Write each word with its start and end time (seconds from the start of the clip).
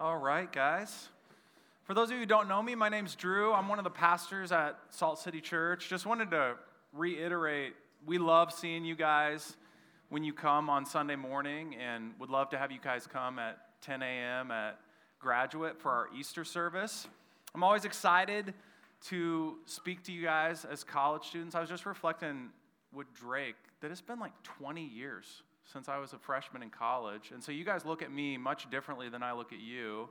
All 0.00 0.16
right, 0.16 0.50
guys. 0.50 1.10
For 1.82 1.92
those 1.92 2.08
of 2.08 2.14
you 2.14 2.20
who 2.20 2.26
don't 2.26 2.48
know 2.48 2.62
me, 2.62 2.74
my 2.74 2.88
name's 2.88 3.14
Drew. 3.14 3.52
I'm 3.52 3.68
one 3.68 3.76
of 3.76 3.84
the 3.84 3.90
pastors 3.90 4.50
at 4.50 4.78
Salt 4.88 5.18
City 5.18 5.42
Church. 5.42 5.90
Just 5.90 6.06
wanted 6.06 6.30
to 6.30 6.54
reiterate 6.94 7.74
we 8.06 8.16
love 8.16 8.50
seeing 8.50 8.82
you 8.82 8.94
guys 8.94 9.58
when 10.08 10.24
you 10.24 10.32
come 10.32 10.70
on 10.70 10.86
Sunday 10.86 11.16
morning 11.16 11.74
and 11.74 12.14
would 12.18 12.30
love 12.30 12.48
to 12.48 12.56
have 12.56 12.72
you 12.72 12.78
guys 12.82 13.06
come 13.06 13.38
at 13.38 13.58
10 13.82 14.00
a.m. 14.00 14.50
at 14.50 14.80
Graduate 15.18 15.78
for 15.78 15.90
our 15.90 16.08
Easter 16.18 16.44
service. 16.44 17.06
I'm 17.54 17.62
always 17.62 17.84
excited 17.84 18.54
to 19.08 19.58
speak 19.66 20.02
to 20.04 20.12
you 20.12 20.22
guys 20.22 20.64
as 20.64 20.82
college 20.82 21.24
students. 21.26 21.54
I 21.54 21.60
was 21.60 21.68
just 21.68 21.84
reflecting 21.84 22.48
with 22.94 23.12
Drake 23.12 23.56
that 23.82 23.90
it's 23.90 24.00
been 24.00 24.18
like 24.18 24.32
20 24.44 24.82
years 24.82 25.42
since 25.72 25.88
I 25.88 25.98
was 25.98 26.12
a 26.12 26.18
freshman 26.18 26.62
in 26.62 26.70
college. 26.70 27.30
And 27.32 27.42
so 27.42 27.52
you 27.52 27.64
guys 27.64 27.84
look 27.84 28.02
at 28.02 28.12
me 28.12 28.36
much 28.36 28.68
differently 28.70 29.08
than 29.08 29.22
I 29.22 29.32
look 29.32 29.52
at 29.52 29.60
you 29.60 30.08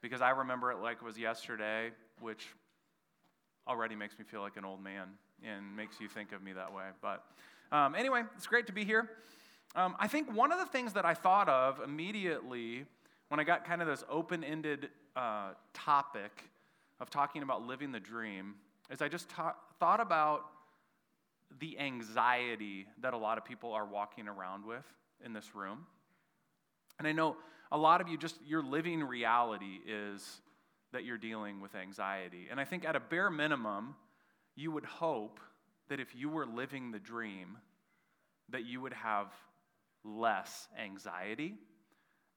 because 0.00 0.20
I 0.20 0.30
remember 0.30 0.70
it 0.72 0.78
like 0.78 0.98
it 0.98 1.04
was 1.04 1.18
yesterday, 1.18 1.90
which 2.20 2.46
already 3.66 3.94
makes 3.94 4.18
me 4.18 4.24
feel 4.24 4.40
like 4.40 4.56
an 4.56 4.64
old 4.64 4.82
man 4.82 5.08
and 5.44 5.76
makes 5.76 6.00
you 6.00 6.08
think 6.08 6.32
of 6.32 6.42
me 6.42 6.52
that 6.52 6.72
way. 6.72 6.84
But 7.02 7.24
um, 7.70 7.94
anyway, 7.94 8.22
it's 8.36 8.46
great 8.46 8.66
to 8.68 8.72
be 8.72 8.84
here. 8.84 9.10
Um, 9.74 9.94
I 9.98 10.08
think 10.08 10.34
one 10.34 10.52
of 10.52 10.58
the 10.58 10.66
things 10.66 10.94
that 10.94 11.04
I 11.04 11.14
thought 11.14 11.48
of 11.48 11.80
immediately 11.84 12.86
when 13.28 13.38
I 13.38 13.44
got 13.44 13.66
kind 13.66 13.82
of 13.82 13.88
this 13.88 14.04
open 14.08 14.42
ended 14.42 14.88
uh, 15.14 15.50
topic 15.74 16.44
of 17.00 17.10
talking 17.10 17.42
about 17.42 17.66
living 17.66 17.92
the 17.92 18.00
dream 18.00 18.54
is 18.90 19.02
I 19.02 19.08
just 19.08 19.28
ta- 19.28 19.54
thought 19.78 20.00
about 20.00 20.46
the 21.60 21.78
anxiety 21.78 22.86
that 23.00 23.14
a 23.14 23.16
lot 23.16 23.38
of 23.38 23.44
people 23.44 23.72
are 23.72 23.86
walking 23.86 24.28
around 24.28 24.64
with 24.64 24.84
in 25.24 25.32
this 25.32 25.54
room. 25.54 25.86
And 26.98 27.06
I 27.06 27.12
know 27.12 27.36
a 27.70 27.78
lot 27.78 28.00
of 28.00 28.08
you 28.08 28.16
just, 28.16 28.36
your 28.46 28.62
living 28.62 29.02
reality 29.02 29.78
is 29.86 30.40
that 30.92 31.04
you're 31.04 31.18
dealing 31.18 31.60
with 31.60 31.74
anxiety. 31.74 32.48
And 32.50 32.60
I 32.60 32.64
think 32.64 32.84
at 32.84 32.96
a 32.96 33.00
bare 33.00 33.30
minimum, 33.30 33.94
you 34.56 34.70
would 34.72 34.84
hope 34.84 35.40
that 35.88 36.00
if 36.00 36.14
you 36.14 36.28
were 36.28 36.46
living 36.46 36.90
the 36.90 36.98
dream, 36.98 37.58
that 38.50 38.64
you 38.64 38.80
would 38.80 38.94
have 38.94 39.32
less 40.04 40.68
anxiety. 40.78 41.54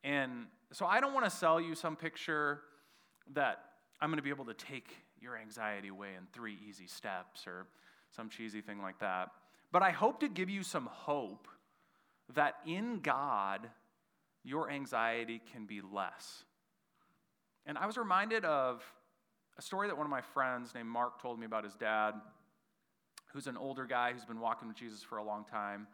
And 0.03 0.47
so 0.71 0.85
I 0.85 0.99
don't 0.99 1.13
want 1.13 1.25
to 1.25 1.31
sell 1.31 1.59
you 1.61 1.75
some 1.75 1.95
picture 1.95 2.61
that 3.33 3.63
I'm 3.99 4.09
going 4.09 4.17
to 4.17 4.23
be 4.23 4.29
able 4.29 4.45
to 4.45 4.53
take 4.53 4.95
your 5.21 5.37
anxiety 5.37 5.89
away 5.89 6.09
in 6.17 6.25
three 6.33 6.57
easy 6.67 6.87
steps 6.87 7.45
or 7.45 7.67
some 8.15 8.29
cheesy 8.29 8.61
thing 8.61 8.81
like 8.81 8.99
that. 8.99 9.29
But 9.71 9.81
I 9.81 9.91
hope 9.91 10.19
to 10.19 10.29
give 10.29 10.49
you 10.49 10.63
some 10.63 10.87
hope 10.91 11.47
that 12.35 12.55
in 12.65 12.99
God, 12.99 13.69
your 14.43 14.69
anxiety 14.69 15.41
can 15.51 15.65
be 15.65 15.81
less. 15.81 16.43
And 17.65 17.77
I 17.77 17.85
was 17.85 17.97
reminded 17.97 18.43
of 18.45 18.83
a 19.57 19.61
story 19.61 19.87
that 19.87 19.97
one 19.97 20.05
of 20.05 20.11
my 20.11 20.21
friends 20.21 20.73
named 20.73 20.89
Mark 20.89 21.21
told 21.21 21.39
me 21.39 21.45
about 21.45 21.63
his 21.63 21.75
dad, 21.75 22.13
who's 23.33 23.47
an 23.47 23.57
older 23.57 23.85
guy 23.85 24.11
who's 24.13 24.25
been 24.25 24.39
walking 24.39 24.67
with 24.67 24.77
Jesus 24.77 25.03
for 25.03 25.17
a 25.17 25.23
long 25.23 25.45
time. 25.45 25.87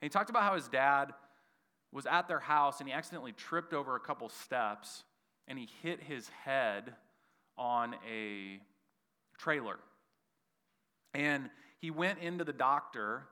And 0.00 0.02
he 0.02 0.08
talked 0.08 0.30
about 0.30 0.42
how 0.42 0.54
his 0.54 0.68
dad 0.68 1.12
was 1.92 2.06
at 2.06 2.28
their 2.28 2.40
house 2.40 2.80
and 2.80 2.88
he 2.88 2.94
accidentally 2.94 3.32
tripped 3.32 3.72
over 3.72 3.94
a 3.94 4.00
couple 4.00 4.28
steps 4.28 5.04
and 5.46 5.58
he 5.58 5.68
hit 5.82 6.02
his 6.02 6.28
head 6.28 6.94
on 7.56 7.94
a 8.10 8.60
trailer. 9.38 9.78
And 11.14 11.50
he 11.78 11.90
went 11.90 12.18
into 12.18 12.44
the 12.44 12.52
doctor 12.52 13.24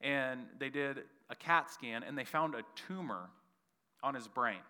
and 0.00 0.42
they 0.58 0.68
did 0.68 1.02
a 1.28 1.34
CAT 1.34 1.70
scan 1.70 2.02
and 2.02 2.16
they 2.16 2.24
found 2.24 2.54
a 2.54 2.62
tumor 2.74 3.30
on 4.02 4.14
his 4.14 4.28
brain. 4.28 4.60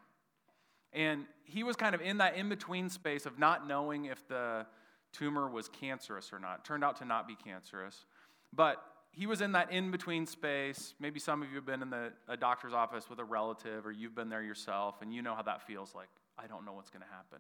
And 0.92 1.26
he 1.44 1.62
was 1.62 1.76
kind 1.76 1.94
of 1.94 2.00
in 2.00 2.18
that 2.18 2.36
in 2.36 2.48
between 2.48 2.88
space 2.88 3.26
of 3.26 3.38
not 3.38 3.66
knowing 3.66 4.06
if 4.06 4.26
the 4.28 4.66
tumor 5.12 5.48
was 5.48 5.68
cancerous 5.68 6.32
or 6.32 6.38
not. 6.38 6.60
It 6.60 6.64
turned 6.64 6.84
out 6.84 6.96
to 6.96 7.04
not 7.04 7.28
be 7.28 7.36
cancerous. 7.36 8.04
But 8.52 8.82
he 9.12 9.26
was 9.26 9.40
in 9.40 9.52
that 9.52 9.72
in 9.72 9.90
between 9.90 10.26
space. 10.26 10.94
Maybe 11.00 11.20
some 11.20 11.42
of 11.42 11.48
you 11.48 11.56
have 11.56 11.66
been 11.66 11.82
in 11.82 11.90
the, 11.90 12.12
a 12.28 12.36
doctor's 12.36 12.72
office 12.72 13.08
with 13.08 13.18
a 13.18 13.24
relative 13.24 13.86
or 13.86 13.92
you've 13.92 14.14
been 14.14 14.28
there 14.28 14.42
yourself 14.42 14.96
and 15.02 15.12
you 15.12 15.22
know 15.22 15.34
how 15.34 15.42
that 15.42 15.66
feels 15.66 15.94
like, 15.94 16.08
I 16.38 16.46
don't 16.46 16.64
know 16.64 16.72
what's 16.72 16.90
going 16.90 17.02
to 17.02 17.08
happen. 17.08 17.38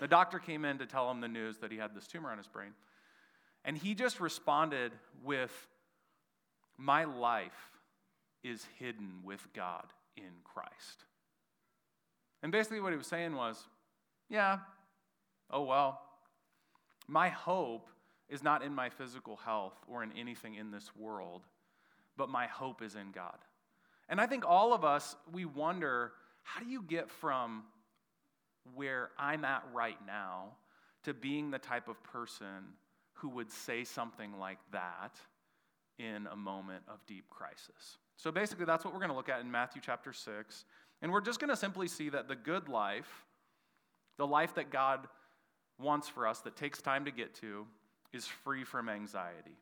The 0.00 0.08
doctor 0.08 0.38
came 0.38 0.64
in 0.64 0.78
to 0.78 0.86
tell 0.86 1.10
him 1.10 1.20
the 1.20 1.28
news 1.28 1.58
that 1.58 1.72
he 1.72 1.78
had 1.78 1.94
this 1.94 2.06
tumor 2.06 2.30
on 2.30 2.38
his 2.38 2.46
brain. 2.46 2.70
And 3.68 3.76
he 3.76 3.94
just 3.94 4.18
responded 4.18 4.92
with, 5.22 5.52
My 6.78 7.04
life 7.04 7.76
is 8.42 8.66
hidden 8.78 9.20
with 9.22 9.46
God 9.52 9.84
in 10.16 10.32
Christ. 10.42 11.04
And 12.42 12.50
basically, 12.50 12.80
what 12.80 12.92
he 12.92 12.96
was 12.96 13.06
saying 13.06 13.36
was, 13.36 13.62
Yeah, 14.30 14.60
oh 15.50 15.64
well. 15.64 16.00
My 17.08 17.28
hope 17.28 17.90
is 18.30 18.42
not 18.42 18.62
in 18.62 18.74
my 18.74 18.88
physical 18.88 19.36
health 19.36 19.74
or 19.86 20.02
in 20.02 20.12
anything 20.12 20.54
in 20.54 20.70
this 20.70 20.96
world, 20.96 21.42
but 22.16 22.30
my 22.30 22.46
hope 22.46 22.80
is 22.80 22.94
in 22.94 23.12
God. 23.12 23.36
And 24.08 24.18
I 24.18 24.26
think 24.26 24.46
all 24.46 24.72
of 24.72 24.82
us, 24.82 25.14
we 25.30 25.44
wonder 25.44 26.12
how 26.42 26.60
do 26.60 26.66
you 26.70 26.80
get 26.80 27.10
from 27.10 27.64
where 28.74 29.10
I'm 29.18 29.44
at 29.44 29.62
right 29.74 29.98
now 30.06 30.52
to 31.02 31.12
being 31.12 31.50
the 31.50 31.58
type 31.58 31.86
of 31.86 32.02
person 32.02 32.72
who 33.20 33.28
would 33.28 33.50
say 33.50 33.84
something 33.84 34.38
like 34.38 34.58
that 34.72 35.16
in 35.98 36.26
a 36.28 36.36
moment 36.36 36.82
of 36.88 37.04
deep 37.06 37.28
crisis. 37.30 37.98
So 38.16 38.30
basically, 38.30 38.64
that's 38.64 38.84
what 38.84 38.92
we're 38.92 39.00
going 39.00 39.10
to 39.10 39.16
look 39.16 39.28
at 39.28 39.40
in 39.40 39.50
Matthew 39.50 39.82
chapter 39.84 40.12
6. 40.12 40.64
And 41.02 41.12
we're 41.12 41.20
just 41.20 41.40
going 41.40 41.50
to 41.50 41.56
simply 41.56 41.88
see 41.88 42.08
that 42.08 42.28
the 42.28 42.36
good 42.36 42.68
life, 42.68 43.24
the 44.16 44.26
life 44.26 44.54
that 44.54 44.70
God 44.70 45.06
wants 45.78 46.08
for 46.08 46.26
us 46.26 46.40
that 46.40 46.56
takes 46.56 46.80
time 46.80 47.04
to 47.04 47.10
get 47.10 47.34
to, 47.36 47.66
is 48.12 48.26
free 48.26 48.64
from 48.64 48.88
anxiety. 48.88 49.56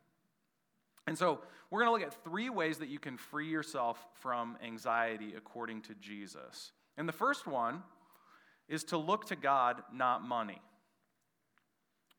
And 1.07 1.17
so 1.17 1.41
we're 1.71 1.85
going 1.85 1.89
to 1.89 2.05
look 2.05 2.13
at 2.13 2.25
three 2.25 2.51
ways 2.51 2.79
that 2.79 2.89
you 2.89 2.99
can 2.99 3.17
free 3.17 3.49
yourself 3.49 4.05
from 4.15 4.57
anxiety 4.65 5.35
according 5.37 5.83
to 5.83 5.95
Jesus. 5.95 6.73
And 6.97 7.09
the 7.09 7.13
first 7.13 7.47
one 7.47 7.83
is 8.69 8.85
to 8.85 8.99
look 8.99 9.27
to 9.27 9.37
God, 9.37 9.83
not 9.93 10.23
money. 10.23 10.61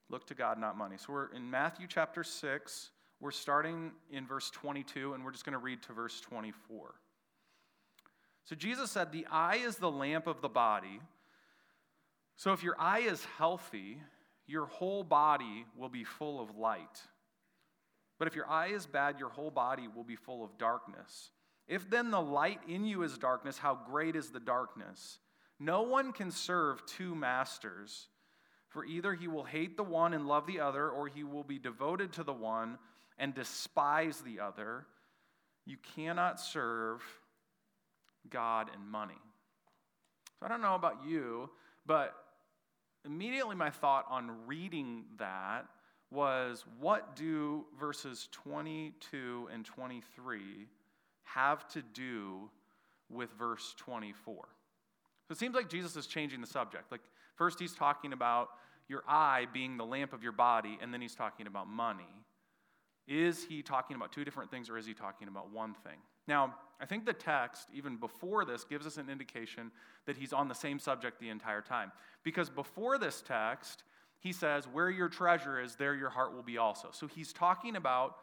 Look 0.09 0.27
to 0.27 0.33
God, 0.33 0.57
not 0.57 0.77
money. 0.77 0.95
So 0.97 1.13
we're 1.13 1.33
in 1.33 1.49
Matthew 1.49 1.85
chapter 1.87 2.23
6. 2.23 2.89
We're 3.19 3.31
starting 3.31 3.91
in 4.11 4.25
verse 4.25 4.49
22, 4.51 5.13
and 5.13 5.23
we're 5.23 5.31
just 5.31 5.43
going 5.43 5.53
to 5.53 5.59
read 5.59 5.81
to 5.83 5.93
verse 5.93 6.21
24. 6.21 6.95
So 8.45 8.55
Jesus 8.55 8.91
said, 8.91 9.11
The 9.11 9.27
eye 9.29 9.57
is 9.57 9.77
the 9.77 9.91
lamp 9.91 10.27
of 10.27 10.41
the 10.41 10.49
body. 10.49 11.01
So 12.37 12.53
if 12.53 12.63
your 12.63 12.75
eye 12.79 12.99
is 12.99 13.25
healthy, 13.37 13.97
your 14.45 14.67
whole 14.67 15.03
body 15.03 15.65
will 15.75 15.89
be 15.89 16.03
full 16.03 16.39
of 16.39 16.55
light. 16.55 17.01
But 18.19 18.27
if 18.27 18.35
your 18.35 18.49
eye 18.49 18.67
is 18.67 18.85
bad, 18.85 19.19
your 19.19 19.29
whole 19.29 19.51
body 19.51 19.87
will 19.93 20.03
be 20.03 20.15
full 20.15 20.43
of 20.43 20.57
darkness. 20.57 21.31
If 21.67 21.89
then 21.89 22.11
the 22.11 22.21
light 22.21 22.61
in 22.67 22.85
you 22.85 23.03
is 23.03 23.17
darkness, 23.17 23.57
how 23.57 23.77
great 23.89 24.15
is 24.15 24.29
the 24.29 24.39
darkness? 24.39 25.19
No 25.59 25.81
one 25.81 26.13
can 26.13 26.31
serve 26.31 26.85
two 26.85 27.13
masters. 27.13 28.07
For 28.69 28.85
either 28.85 29.13
he 29.13 29.27
will 29.27 29.43
hate 29.43 29.77
the 29.77 29.83
one 29.83 30.13
and 30.13 30.27
love 30.27 30.45
the 30.45 30.59
other, 30.59 30.89
or 30.89 31.07
he 31.07 31.23
will 31.23 31.43
be 31.43 31.57
devoted 31.57 32.13
to 32.13 32.23
the 32.23 32.33
one 32.33 32.77
and 33.17 33.33
despise 33.33 34.21
the 34.21 34.39
other. 34.39 34.85
You 35.65 35.77
cannot 35.95 36.39
serve 36.39 37.01
God 38.29 38.69
and 38.73 38.87
money. 38.89 39.21
So 40.39 40.45
I 40.45 40.49
don't 40.49 40.61
know 40.61 40.75
about 40.75 40.97
you, 41.07 41.49
but 41.85 42.13
immediately 43.05 43.55
my 43.55 43.69
thought 43.69 44.05
on 44.09 44.45
reading 44.45 45.05
that 45.17 45.65
was 46.11 46.63
what 46.79 47.15
do 47.15 47.65
verses 47.79 48.29
22 48.31 49.49
and 49.53 49.65
23 49.65 50.67
have 51.23 51.67
to 51.69 51.81
do 51.81 52.49
with 53.09 53.29
verse 53.37 53.73
24? 53.77 54.35
So 55.27 55.31
it 55.31 55.37
seems 55.37 55.55
like 55.55 55.69
Jesus 55.69 55.95
is 55.95 56.07
changing 56.07 56.39
the 56.39 56.47
subject. 56.47 56.91
Like, 56.91 57.01
first, 57.35 57.59
he's 57.59 57.73
talking 57.73 58.13
about 58.13 58.49
your 58.87 59.03
eye 59.07 59.47
being 59.53 59.77
the 59.77 59.85
lamp 59.85 60.13
of 60.13 60.23
your 60.23 60.31
body, 60.31 60.77
and 60.81 60.93
then 60.93 61.01
he's 61.01 61.15
talking 61.15 61.47
about 61.47 61.67
money. 61.67 62.03
Is 63.07 63.43
he 63.43 63.61
talking 63.61 63.95
about 63.95 64.11
two 64.11 64.25
different 64.25 64.51
things, 64.51 64.69
or 64.69 64.77
is 64.77 64.85
he 64.85 64.93
talking 64.93 65.27
about 65.27 65.51
one 65.51 65.73
thing? 65.73 65.97
Now, 66.27 66.55
I 66.79 66.85
think 66.85 67.05
the 67.05 67.13
text, 67.13 67.69
even 67.73 67.95
before 67.95 68.43
this, 68.43 68.63
gives 68.63 68.85
us 68.85 68.97
an 68.97 69.09
indication 69.09 69.71
that 70.05 70.17
he's 70.17 70.33
on 70.33 70.47
the 70.47 70.55
same 70.55 70.77
subject 70.77 71.19
the 71.19 71.29
entire 71.29 71.61
time. 71.61 71.91
Because 72.23 72.49
before 72.49 72.97
this 72.97 73.23
text, 73.25 73.83
he 74.19 74.33
says, 74.33 74.67
Where 74.67 74.89
your 74.89 75.07
treasure 75.07 75.59
is, 75.59 75.75
there 75.75 75.95
your 75.95 76.09
heart 76.09 76.33
will 76.35 76.43
be 76.43 76.57
also. 76.57 76.89
So 76.91 77.07
he's 77.07 77.31
talking 77.31 77.75
about 77.75 78.17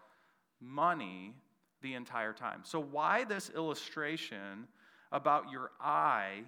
money 0.61 1.35
the 1.83 1.95
entire 1.95 2.33
time. 2.33 2.61
So, 2.65 2.81
why 2.81 3.25
this 3.25 3.51
illustration 3.55 4.69
about 5.13 5.51
your 5.51 5.71
eye 5.81 6.43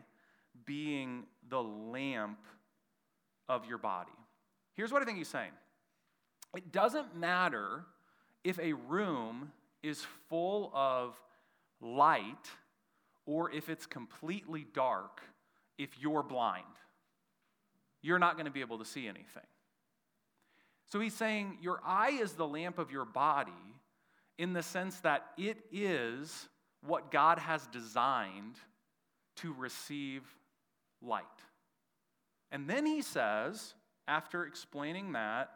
being 0.65 1.25
the 1.49 1.63
lamp 1.63 2.39
of 3.49 3.67
your 3.67 3.79
body. 3.79 4.13
Here's 4.75 4.93
what 4.93 5.03
I 5.03 5.05
think 5.05 5.19
he's 5.19 5.29
saying 5.29 5.53
it 6.55 6.73
doesn't 6.73 7.17
matter 7.17 7.85
if 8.45 8.59
a 8.59 8.73
room 8.73 9.53
is 9.83 10.05
full 10.29 10.71
of 10.75 11.21
light 11.81 12.51
or 13.27 13.51
if 13.51 13.69
it's 13.69 13.87
completely 13.87 14.67
dark 14.73 15.21
if 15.79 15.91
you're 16.01 16.23
blind. 16.23 16.65
you're 18.03 18.19
not 18.19 18.37
going 18.37 18.47
to 18.47 18.53
be 18.53 18.61
able 18.61 18.79
to 18.79 18.85
see 18.85 19.09
anything. 19.09 19.43
So 20.87 21.01
he's 21.01 21.15
saying 21.15 21.59
your 21.61 21.81
eye 21.85 22.19
is 22.21 22.33
the 22.33 22.47
lamp 22.47 22.79
of 22.79 22.93
your 22.93 23.05
body 23.05 23.53
in 24.39 24.53
the 24.53 24.63
sense 24.63 25.01
that 25.01 25.27
it 25.37 25.59
is 25.73 26.49
what 26.87 27.11
God 27.11 27.39
has 27.39 27.67
designed 27.67 28.57
to 29.37 29.53
receive 29.53 30.23
light. 31.03 31.25
And 32.51 32.69
then 32.69 32.87
he 32.87 33.03
says, 33.03 33.75
after 34.09 34.45
explaining 34.47 35.13
that, 35.13 35.51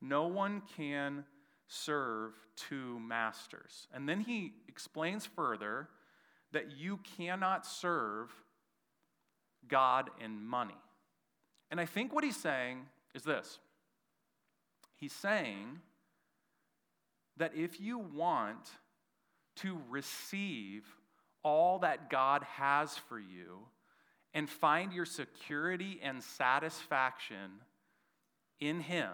no 0.00 0.26
one 0.26 0.62
can 0.76 1.24
serve 1.68 2.32
two 2.56 2.98
masters. 3.00 3.86
And 3.94 4.08
then 4.08 4.20
he 4.20 4.52
explains 4.68 5.26
further 5.26 5.88
that 6.52 6.72
you 6.76 6.98
cannot 7.16 7.66
serve 7.66 8.30
God 9.68 10.10
and 10.20 10.46
money. 10.46 10.78
And 11.70 11.80
I 11.80 11.86
think 11.86 12.12
what 12.12 12.24
he's 12.24 12.36
saying 12.36 12.80
is 13.14 13.22
this 13.22 13.58
He's 14.96 15.12
saying 15.12 15.80
that 17.38 17.52
if 17.56 17.80
you 17.80 17.98
want 17.98 18.70
to 19.56 19.80
receive 19.90 20.84
all 21.42 21.80
that 21.80 22.08
God 22.08 22.44
has 22.44 22.96
for 22.96 23.18
you 23.18 23.66
and 24.34 24.48
find 24.48 24.92
your 24.92 25.04
security 25.04 26.00
and 26.02 26.22
satisfaction 26.22 27.50
in 28.60 28.80
Him, 28.80 29.10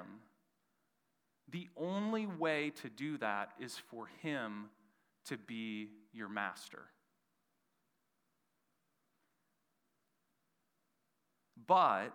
the 1.50 1.68
only 1.76 2.26
way 2.26 2.70
to 2.82 2.88
do 2.88 3.16
that 3.18 3.52
is 3.58 3.76
for 3.90 4.06
Him 4.22 4.66
to 5.26 5.36
be 5.36 5.88
your 6.12 6.28
master. 6.28 6.84
But 11.66 12.14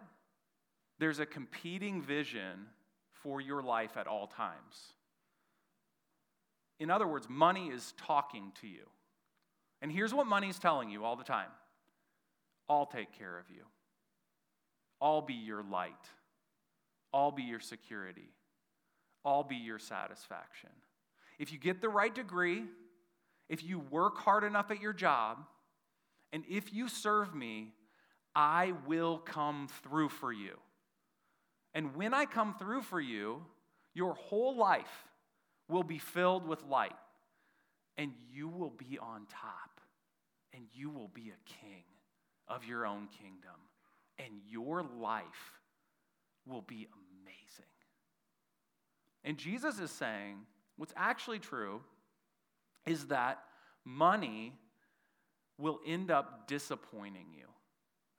there's 0.99 1.19
a 1.19 1.25
competing 1.25 2.01
vision 2.01 2.67
for 3.11 3.41
your 3.41 3.61
life 3.61 3.97
at 3.97 4.07
all 4.07 4.27
times. 4.27 4.93
In 6.79 6.89
other 6.89 7.07
words, 7.07 7.27
money 7.29 7.67
is 7.67 7.93
talking 7.97 8.51
to 8.61 8.67
you. 8.67 8.85
And 9.81 9.91
here's 9.91 10.13
what 10.13 10.27
money 10.27 10.49
is 10.49 10.59
telling 10.59 10.89
you 10.89 11.03
all 11.03 11.15
the 11.15 11.23
time 11.23 11.49
I'll 12.69 12.85
take 12.85 13.11
care 13.17 13.37
of 13.37 13.45
you, 13.49 13.63
I'll 15.01 15.21
be 15.21 15.33
your 15.33 15.63
light, 15.63 15.93
I'll 17.13 17.31
be 17.31 17.43
your 17.43 17.59
security, 17.59 18.29
I'll 19.25 19.43
be 19.43 19.57
your 19.57 19.79
satisfaction. 19.79 20.69
If 21.39 21.51
you 21.51 21.59
get 21.59 21.81
the 21.81 21.89
right 21.89 22.13
degree, 22.13 22.63
if 23.49 23.63
you 23.63 23.79
work 23.79 24.17
hard 24.17 24.43
enough 24.43 24.71
at 24.71 24.81
your 24.81 24.93
job, 24.93 25.39
and 26.31 26.43
if 26.49 26.73
you 26.73 26.87
serve 26.87 27.35
me, 27.35 27.73
I 28.35 28.73
will 28.87 29.17
come 29.19 29.67
through 29.83 30.09
for 30.09 30.31
you. 30.31 30.57
And 31.75 31.95
when 31.95 32.13
I 32.13 32.25
come 32.25 32.55
through 32.57 32.81
for 32.83 33.01
you, 33.01 33.43
your 33.93 34.15
whole 34.15 34.55
life 34.55 35.07
will 35.69 35.83
be 35.83 35.97
filled 35.97 36.47
with 36.47 36.63
light, 36.63 36.95
and 37.97 38.11
you 38.31 38.47
will 38.47 38.71
be 38.71 38.97
on 38.99 39.25
top, 39.29 39.81
and 40.53 40.63
you 40.73 40.89
will 40.89 41.09
be 41.09 41.29
a 41.29 41.49
king 41.49 41.83
of 42.47 42.65
your 42.65 42.85
own 42.85 43.07
kingdom, 43.19 43.59
and 44.19 44.33
your 44.47 44.83
life 44.83 45.59
will 46.45 46.61
be 46.61 46.87
amazing. 46.93 47.65
And 49.23 49.37
Jesus 49.37 49.79
is 49.79 49.91
saying 49.91 50.37
what's 50.77 50.93
actually 50.97 51.39
true 51.39 51.81
is 52.85 53.07
that 53.07 53.39
money 53.85 54.53
will 55.57 55.79
end 55.85 56.11
up 56.11 56.47
disappointing 56.47 57.27
you. 57.33 57.45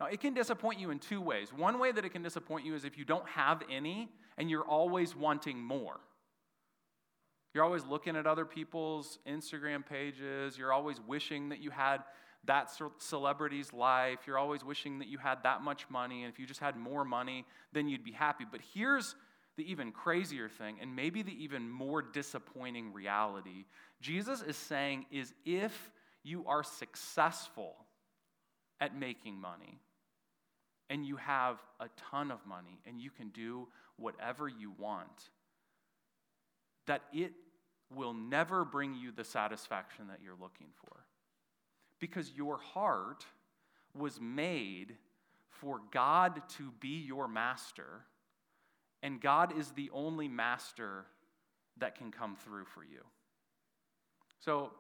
Now, 0.01 0.07
it 0.07 0.21
can 0.21 0.35
disappoint 0.35 0.81
you 0.81 0.91
in 0.91 0.99
two 0.99 1.21
ways. 1.21 1.53
One 1.53 1.79
way 1.79 1.93
that 1.93 2.05
it 2.05 2.11
can 2.11 2.23
disappoint 2.23 2.65
you 2.65 2.75
is 2.75 2.85
if 2.85 2.99
you 2.99 3.05
don't 3.05 3.29
have 3.29 3.63
any 3.71 4.11
and 4.37 4.51
you're 4.51 4.65
always 4.65 5.15
wanting 5.15 5.59
more. 5.59 6.01
You're 7.55 7.65
always 7.65 7.87
looking 7.87 8.17
at 8.17 8.27
other 8.27 8.45
people's 8.45 9.19
Instagram 9.27 9.87
pages. 9.87 10.59
You're 10.59 10.73
always 10.73 11.01
wishing 11.01 11.51
that 11.51 11.61
you 11.61 11.71
had 11.71 11.99
that 12.47 12.71
celebrity's 12.99 13.73
life. 13.73 14.19
You're 14.27 14.39
always 14.39 14.65
wishing 14.65 14.99
that 14.99 15.09
you 15.09 15.19
had 15.19 15.45
that 15.45 15.63
much 15.63 15.89
money. 15.89 16.25
And 16.25 16.33
if 16.33 16.39
you 16.39 16.47
just 16.47 16.61
had 16.61 16.77
more 16.77 17.05
money, 17.05 17.47
then 17.73 17.89
you'd 17.89 18.05
be 18.05 18.13
happy. 18.13 18.45
But 18.51 18.61
here's 18.75 19.15
the 19.57 19.71
even 19.71 19.93
crazier 19.93 20.49
thing, 20.49 20.79
and 20.81 20.97
maybe 20.97 21.23
the 21.23 21.45
even 21.45 21.71
more 21.71 22.03
disappointing 22.03 22.93
reality 22.93 23.67
Jesus 24.01 24.43
is 24.43 24.57
saying 24.57 25.07
is 25.13 25.33
if 25.47 25.91
you 26.25 26.45
are 26.47 26.65
successful 26.65 27.75
at 28.81 28.99
making 28.99 29.41
money, 29.41 29.81
and 30.91 31.07
you 31.07 31.17
have 31.17 31.59
a 31.81 31.87
ton 32.11 32.31
of 32.31 32.45
money, 32.47 32.81
and 32.87 33.01
you 33.01 33.11
can 33.11 33.29
do 33.29 33.69
whatever 33.97 34.49
you 34.49 34.73
want, 34.79 35.31
that 36.87 37.03
it 37.13 37.33
will 37.97 38.15
never 38.15 38.65
bring 38.65 38.95
you 38.95 39.13
the 39.13 39.25
satisfaction 39.25 40.09
that 40.09 40.21
you're 40.23 40.37
looking 40.41 40.69
for. 40.75 41.05
Because 42.01 42.33
your 42.33 42.59
heart 42.59 43.25
was 43.97 44.21
made 44.21 44.97
for 45.49 45.81
God 45.93 46.43
to 46.57 46.73
be 46.81 47.05
your 47.07 47.29
master, 47.29 48.05
and 49.03 49.21
God 49.21 49.57
is 49.57 49.71
the 49.71 49.91
only 49.93 50.29
master 50.29 51.07
that 51.79 51.97
can 51.97 52.11
come 52.11 52.37
through 52.37 52.65
for 52.65 52.83
you. 52.83 53.01
So, 54.41 54.73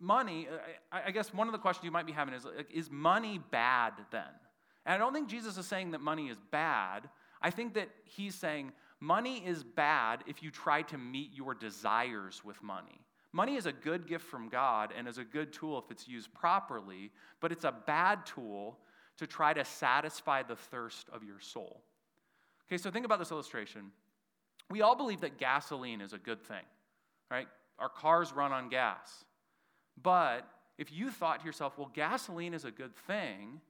money, 0.00 0.48
I 0.90 1.10
guess 1.10 1.32
one 1.32 1.46
of 1.46 1.52
the 1.52 1.58
questions 1.58 1.84
you 1.84 1.90
might 1.90 2.06
be 2.06 2.12
having 2.12 2.34
is 2.34 2.46
is 2.72 2.90
money 2.90 3.40
bad 3.50 3.92
then? 4.10 4.22
And 4.86 4.94
I 4.94 4.98
don't 4.98 5.12
think 5.12 5.28
Jesus 5.28 5.58
is 5.58 5.66
saying 5.66 5.90
that 5.92 6.00
money 6.00 6.28
is 6.28 6.38
bad. 6.50 7.08
I 7.42 7.50
think 7.50 7.74
that 7.74 7.88
he's 8.04 8.34
saying 8.34 8.72
money 9.00 9.42
is 9.46 9.62
bad 9.62 10.24
if 10.26 10.42
you 10.42 10.50
try 10.50 10.82
to 10.82 10.98
meet 10.98 11.32
your 11.32 11.54
desires 11.54 12.44
with 12.44 12.62
money. 12.62 13.00
Money 13.32 13.56
is 13.56 13.66
a 13.66 13.72
good 13.72 14.06
gift 14.06 14.24
from 14.24 14.48
God 14.48 14.92
and 14.96 15.06
is 15.06 15.18
a 15.18 15.24
good 15.24 15.52
tool 15.52 15.78
if 15.78 15.90
it's 15.90 16.08
used 16.08 16.32
properly, 16.32 17.10
but 17.40 17.52
it's 17.52 17.64
a 17.64 17.74
bad 17.86 18.24
tool 18.24 18.78
to 19.18 19.26
try 19.26 19.52
to 19.52 19.64
satisfy 19.64 20.42
the 20.42 20.56
thirst 20.56 21.08
of 21.12 21.22
your 21.22 21.38
soul. 21.38 21.82
Okay, 22.66 22.78
so 22.78 22.90
think 22.90 23.04
about 23.04 23.18
this 23.18 23.30
illustration. 23.30 23.90
We 24.70 24.82
all 24.82 24.96
believe 24.96 25.20
that 25.22 25.38
gasoline 25.38 26.00
is 26.00 26.12
a 26.12 26.18
good 26.18 26.42
thing, 26.42 26.64
right? 27.30 27.48
Our 27.78 27.88
cars 27.88 28.32
run 28.32 28.52
on 28.52 28.68
gas. 28.68 29.24
But 30.02 30.48
if 30.78 30.92
you 30.92 31.10
thought 31.10 31.40
to 31.40 31.46
yourself, 31.46 31.76
well, 31.78 31.90
gasoline 31.92 32.54
is 32.54 32.64
a 32.64 32.70
good 32.70 32.94
thing, 33.06 33.60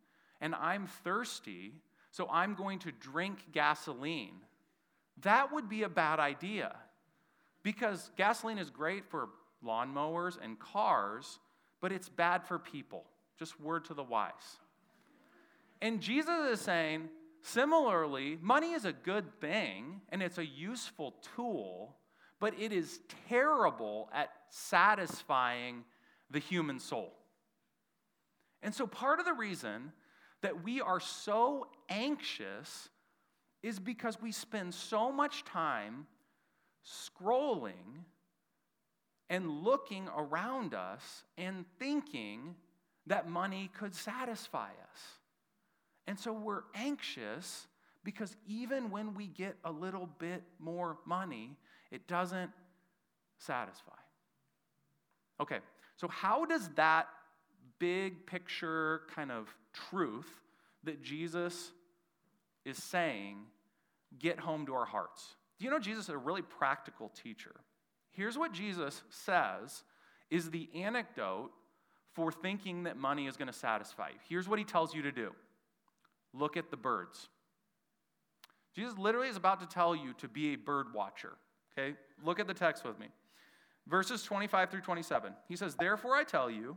and 0.41 0.55
I'm 0.55 0.87
thirsty, 0.87 1.73
so 2.11 2.29
I'm 2.31 2.55
going 2.55 2.79
to 2.81 2.93
drink 2.93 3.39
gasoline, 3.53 4.35
that 5.23 5.53
would 5.53 5.69
be 5.69 5.83
a 5.83 5.89
bad 5.89 6.21
idea. 6.21 6.75
Because 7.63 8.11
gasoline 8.17 8.59
is 8.59 8.71
great 8.71 9.05
for 9.11 9.29
lawnmowers 9.65 10.39
and 10.43 10.59
cars, 10.59 11.39
but 11.81 11.93
it's 11.93 12.09
bad 12.09 12.45
for 12.45 12.59
people. 12.59 13.05
Just 13.39 13.61
word 13.61 13.85
to 13.87 13.95
the 13.95 14.03
wise. 14.03 14.33
And 15.81 16.01
Jesus 16.01 16.53
is 16.53 16.61
saying, 16.61 17.09
similarly, 17.43 18.39
money 18.41 18.73
is 18.73 18.85
a 18.85 18.93
good 18.93 19.41
thing 19.41 20.01
and 20.11 20.23
it's 20.23 20.39
a 20.39 20.47
useful 20.47 21.15
tool, 21.37 21.97
but 22.41 22.55
it 22.59 22.73
is 22.73 23.01
terrible 23.29 24.09
at 24.13 24.31
satisfying 24.51 25.85
the 26.31 26.39
human 26.39 26.79
soul. 26.79 27.15
And 28.63 28.75
so, 28.75 28.87
part 28.87 29.21
of 29.21 29.25
the 29.25 29.33
reason 29.33 29.93
that 30.43 30.65
we 30.65 30.81
are 30.81 31.01
so 31.01 31.69
anxious 31.89 32.89
is 33.63 33.79
because 33.79 34.21
we 34.21 34.33
spend 34.33 34.75
so 34.75 35.11
much 35.11 35.45
time 35.45 36.07
scrolling 36.87 38.05
and 39.31 39.51
looking 39.51 40.09
around 40.17 40.75
us 40.75 41.25
and 41.37 41.65
thinking 41.79 42.55
that 43.07 43.29
money 43.29 43.71
could 43.79 43.95
satisfy 43.95 44.69
us. 44.69 45.01
And 46.07 46.19
so 46.19 46.33
we're 46.33 46.63
anxious 46.75 47.67
because 48.05 48.37
even 48.47 48.91
when 48.91 49.15
we 49.15 49.27
get 49.27 49.57
a 49.65 49.73
little 49.73 50.09
bit 50.19 50.43
more 50.59 50.99
money, 51.05 51.57
it 51.91 52.07
doesn't 52.07 52.51
satisfy. 53.39 53.93
Okay, 55.41 55.59
so, 55.99 56.07
how 56.09 56.45
does 56.45 56.69
that 56.77 57.09
big 57.79 58.25
picture 58.27 59.03
kind 59.15 59.33
of 59.33 59.55
truth 59.91 60.31
that 60.85 61.03
Jesus 61.03 61.73
is 62.69 62.83
saying 62.83 63.39
get 64.19 64.39
home 64.39 64.67
to 64.67 64.75
our 64.75 64.85
hearts? 64.85 65.35
Do 65.59 65.65
you 65.65 65.71
know 65.71 65.79
Jesus 65.79 66.05
is 66.05 66.11
a 66.11 66.19
really 66.19 66.43
practical 66.43 67.09
teacher? 67.09 67.55
Here's 68.11 68.39
what 68.39 68.53
Jesus 68.53 69.03
says 69.11 69.83
is 70.31 70.51
the 70.51 70.69
anecdote 70.75 71.51
for 72.15 72.31
thinking 72.33 72.85
that 72.85 72.97
money 72.97 73.27
is 73.27 73.37
going 73.37 73.47
to 73.47 73.53
satisfy 73.53 74.09
you. 74.09 74.19
Here's 74.29 74.49
what 74.49 74.59
he 74.59 74.65
tells 74.65 74.95
you 74.95 75.03
to 75.03 75.13
do 75.13 75.33
look 76.35 76.57
at 76.57 76.71
the 76.71 76.77
birds. 76.77 77.29
Jesus 78.75 78.97
literally 78.99 79.29
is 79.29 79.37
about 79.37 79.61
to 79.61 79.67
tell 79.67 79.97
you 79.97 80.13
to 80.19 80.29
be 80.29 80.53
a 80.53 80.57
bird 80.57 80.95
watcher. 80.95 81.33
Okay? 81.77 81.97
Look 82.25 82.39
at 82.39 82.47
the 82.47 82.55
text 82.55 82.85
with 82.85 82.99
me. 82.99 83.07
Verses 83.89 84.23
25 84.23 84.71
through 84.71 84.83
27. 84.83 85.33
He 85.49 85.57
says, 85.57 85.75
Therefore 85.75 86.15
I 86.15 86.25
tell 86.25 86.51
you, 86.51 86.77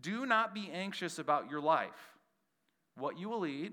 do 0.00 0.24
not 0.24 0.54
be 0.54 0.70
anxious 0.72 1.18
about 1.18 1.50
your 1.50 1.60
life, 1.60 2.16
what 2.96 3.18
you 3.18 3.28
will 3.28 3.46
eat 3.46 3.72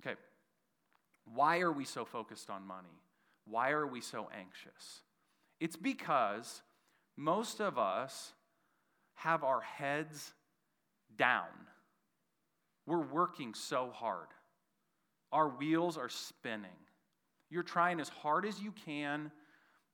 Okay, 0.00 0.16
why 1.34 1.60
are 1.60 1.72
we 1.72 1.84
so 1.84 2.04
focused 2.04 2.48
on 2.48 2.66
money? 2.66 2.88
Why 3.44 3.70
are 3.70 3.86
we 3.86 4.00
so 4.00 4.28
anxious? 4.36 5.00
It's 5.58 5.76
because 5.76 6.62
most 7.16 7.60
of 7.60 7.78
us 7.78 8.32
have 9.14 9.44
our 9.44 9.60
heads 9.60 10.32
down. 11.18 11.48
We're 12.86 12.98
working 13.02 13.52
so 13.52 13.90
hard. 13.94 14.28
Our 15.32 15.48
wheels 15.48 15.98
are 15.98 16.08
spinning. 16.08 16.70
You're 17.50 17.62
trying 17.62 18.00
as 18.00 18.08
hard 18.08 18.46
as 18.46 18.60
you 18.60 18.72
can 18.86 19.30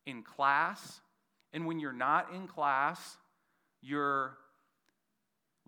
in 0.06 0.22
class, 0.22 1.00
and 1.52 1.66
when 1.66 1.80
you're 1.80 1.92
not 1.92 2.32
in 2.32 2.46
class, 2.46 3.16
you're 3.82 4.36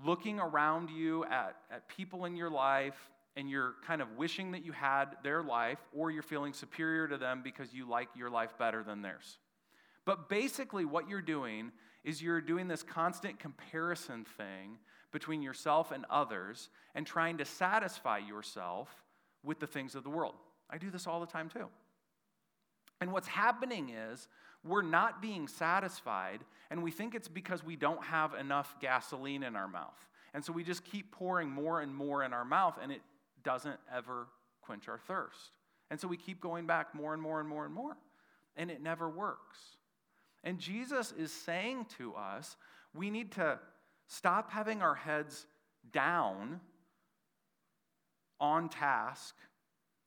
looking 0.04 0.38
around 0.38 0.90
you 0.90 1.25
at, 1.25 1.57
at 1.73 1.88
people 1.88 2.25
in 2.25 2.37
your 2.37 2.50
life 2.50 3.11
and 3.38 3.49
you're 3.49 3.75
kind 3.87 4.02
of 4.02 4.16
wishing 4.16 4.50
that 4.50 4.64
you 4.64 4.73
had 4.73 5.16
their 5.23 5.45
life, 5.45 5.78
or 5.92 6.11
you're 6.11 6.25
feeling 6.25 6.52
superior 6.52 7.07
to 7.07 7.16
them 7.16 7.40
because 7.45 7.73
you 7.73 7.88
like 7.88 8.09
your 8.16 8.28
life 8.28 8.59
better 8.59 8.83
than 8.83 9.00
theirs. 9.00 9.38
But 10.04 10.28
basically, 10.28 10.85
what 10.85 11.09
you're 11.09 11.23
doing 11.23 11.71
is 12.02 12.21
you're 12.21 12.40
doing 12.40 12.66
this 12.66 12.83
constant 12.83 13.38
comparison 13.38 14.26
thing 14.37 14.78
between 15.12 15.40
yourself 15.40 15.92
and 15.92 16.04
others 16.11 16.68
and 16.97 17.07
trying 17.07 17.38
to 17.38 17.45
satisfy 17.45 18.18
yourself 18.18 18.88
with 19.45 19.61
the 19.61 19.68
things 19.68 19.95
of 19.95 20.02
the 20.02 20.11
world. 20.11 20.35
I 20.68 20.78
do 20.78 20.90
this 20.90 21.07
all 21.07 21.21
the 21.21 21.26
time 21.26 21.49
too. 21.49 21.68
And 23.00 23.12
what's 23.12 23.28
happening 23.28 23.90
is 23.90 24.26
we're 24.64 24.83
not 24.83 25.23
being 25.23 25.47
satisfied, 25.47 26.40
and 26.71 26.83
we 26.83 26.90
think 26.90 27.14
it's 27.14 27.28
because 27.28 27.62
we 27.62 27.76
don't 27.76 28.02
have 28.02 28.35
enough 28.35 28.75
gasoline 28.80 29.45
in 29.45 29.54
our 29.54 29.68
mouth. 29.68 30.09
And 30.35 30.45
so 30.45 30.52
we 30.52 30.64
just 30.64 30.85
keep 30.85 31.12
pouring 31.12 31.49
more 31.49 31.80
and 31.80 31.95
more 31.95 32.25
in 32.25 32.33
our 32.33 32.45
mouth, 32.45 32.76
and 32.83 32.90
it 32.90 33.00
doesn't 33.45 33.78
ever 33.95 34.26
quench 34.62 34.88
our 34.88 34.99
thirst. 34.99 35.50
And 35.90 36.00
so 36.00 36.09
we 36.09 36.16
keep 36.16 36.40
going 36.40 36.66
back 36.66 36.95
more 36.95 37.14
and 37.14 37.23
more 37.23 37.40
and 37.40 37.49
more 37.49 37.64
and 37.64 37.75
more, 37.75 37.97
and 38.57 38.71
it 38.71 38.83
never 38.83 39.09
works. 39.09 39.59
And 40.45 40.59
Jesus 40.59 41.12
is 41.18 41.33
saying 41.33 41.87
to 41.99 42.14
us, 42.14 42.57
we 42.95 43.11
need 43.11 43.33
to 43.33 43.59
stop 44.07 44.50
having 44.50 44.83
our 44.83 44.95
heads 44.95 45.47
down 45.92 46.61
on 48.40 48.68
task, 48.68 49.35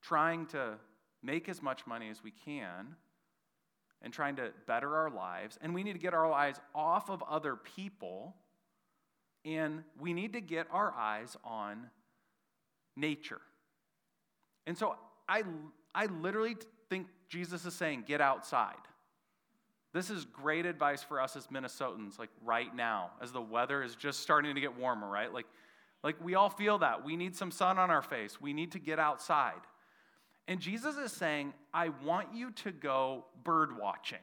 trying 0.00 0.46
to 0.46 0.74
make 1.22 1.48
as 1.48 1.62
much 1.62 1.86
money 1.86 2.08
as 2.08 2.22
we 2.22 2.32
can 2.44 2.96
and 4.00 4.12
trying 4.12 4.36
to 4.36 4.50
better 4.66 4.96
our 4.96 5.10
lives. 5.10 5.58
And 5.60 5.74
we 5.74 5.82
need 5.82 5.92
to 5.92 5.98
get 5.98 6.14
our 6.14 6.32
eyes 6.32 6.60
off 6.74 7.10
of 7.10 7.22
other 7.28 7.56
people 7.56 8.34
and 9.44 9.82
we 9.98 10.12
need 10.12 10.34
to 10.34 10.40
get 10.40 10.66
our 10.70 10.92
eyes 10.92 11.36
on 11.44 11.90
nature. 12.96 13.40
And 14.66 14.76
so 14.76 14.96
I, 15.28 15.42
I 15.94 16.06
literally 16.06 16.56
think 16.88 17.06
Jesus 17.28 17.64
is 17.64 17.74
saying, 17.74 18.04
get 18.06 18.20
outside. 18.20 18.74
This 19.92 20.08
is 20.08 20.24
great 20.24 20.64
advice 20.64 21.02
for 21.02 21.20
us 21.20 21.36
as 21.36 21.48
Minnesotans, 21.48 22.18
like 22.18 22.30
right 22.44 22.74
now, 22.74 23.10
as 23.20 23.32
the 23.32 23.42
weather 23.42 23.82
is 23.82 23.94
just 23.94 24.20
starting 24.20 24.54
to 24.54 24.60
get 24.60 24.78
warmer, 24.78 25.08
right? 25.08 25.32
Like, 25.32 25.46
like 26.02 26.16
we 26.22 26.34
all 26.34 26.48
feel 26.48 26.78
that. 26.78 27.04
We 27.04 27.16
need 27.16 27.36
some 27.36 27.50
sun 27.50 27.78
on 27.78 27.90
our 27.90 28.02
face. 28.02 28.40
We 28.40 28.52
need 28.52 28.72
to 28.72 28.78
get 28.78 28.98
outside. 28.98 29.60
And 30.48 30.60
Jesus 30.60 30.96
is 30.96 31.12
saying, 31.12 31.52
I 31.72 31.90
want 32.04 32.34
you 32.34 32.50
to 32.50 32.72
go 32.72 33.26
bird 33.44 33.78
watching. 33.78 34.18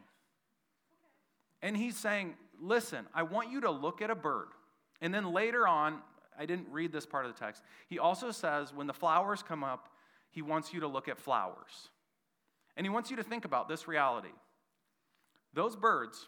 And 1.61 1.77
he's 1.77 1.97
saying, 1.97 2.35
listen, 2.61 3.05
I 3.13 3.23
want 3.23 3.51
you 3.51 3.61
to 3.61 3.71
look 3.71 4.01
at 4.01 4.09
a 4.09 4.15
bird. 4.15 4.47
And 5.01 5.13
then 5.13 5.33
later 5.33 5.67
on, 5.67 5.99
I 6.39 6.45
didn't 6.45 6.67
read 6.71 6.93
this 6.93 7.05
part 7.05 7.25
of 7.25 7.33
the 7.33 7.39
text. 7.39 7.61
He 7.89 7.99
also 7.99 8.31
says, 8.31 8.73
when 8.73 8.87
the 8.87 8.93
flowers 8.93 9.43
come 9.43 9.63
up, 9.63 9.89
he 10.31 10.41
wants 10.41 10.73
you 10.73 10.79
to 10.79 10.87
look 10.87 11.09
at 11.09 11.19
flowers. 11.19 11.89
And 12.77 12.85
he 12.85 12.89
wants 12.89 13.11
you 13.11 13.17
to 13.17 13.23
think 13.23 13.43
about 13.43 13.67
this 13.67 13.87
reality. 13.87 14.29
Those 15.53 15.75
birds 15.75 16.27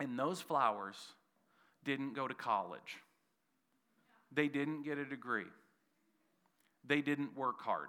and 0.00 0.18
those 0.18 0.40
flowers 0.40 0.96
didn't 1.84 2.14
go 2.14 2.26
to 2.26 2.34
college, 2.34 2.98
they 4.32 4.48
didn't 4.48 4.82
get 4.82 4.98
a 4.98 5.04
degree, 5.04 5.46
they 6.84 7.00
didn't 7.00 7.36
work 7.36 7.60
hard. 7.60 7.88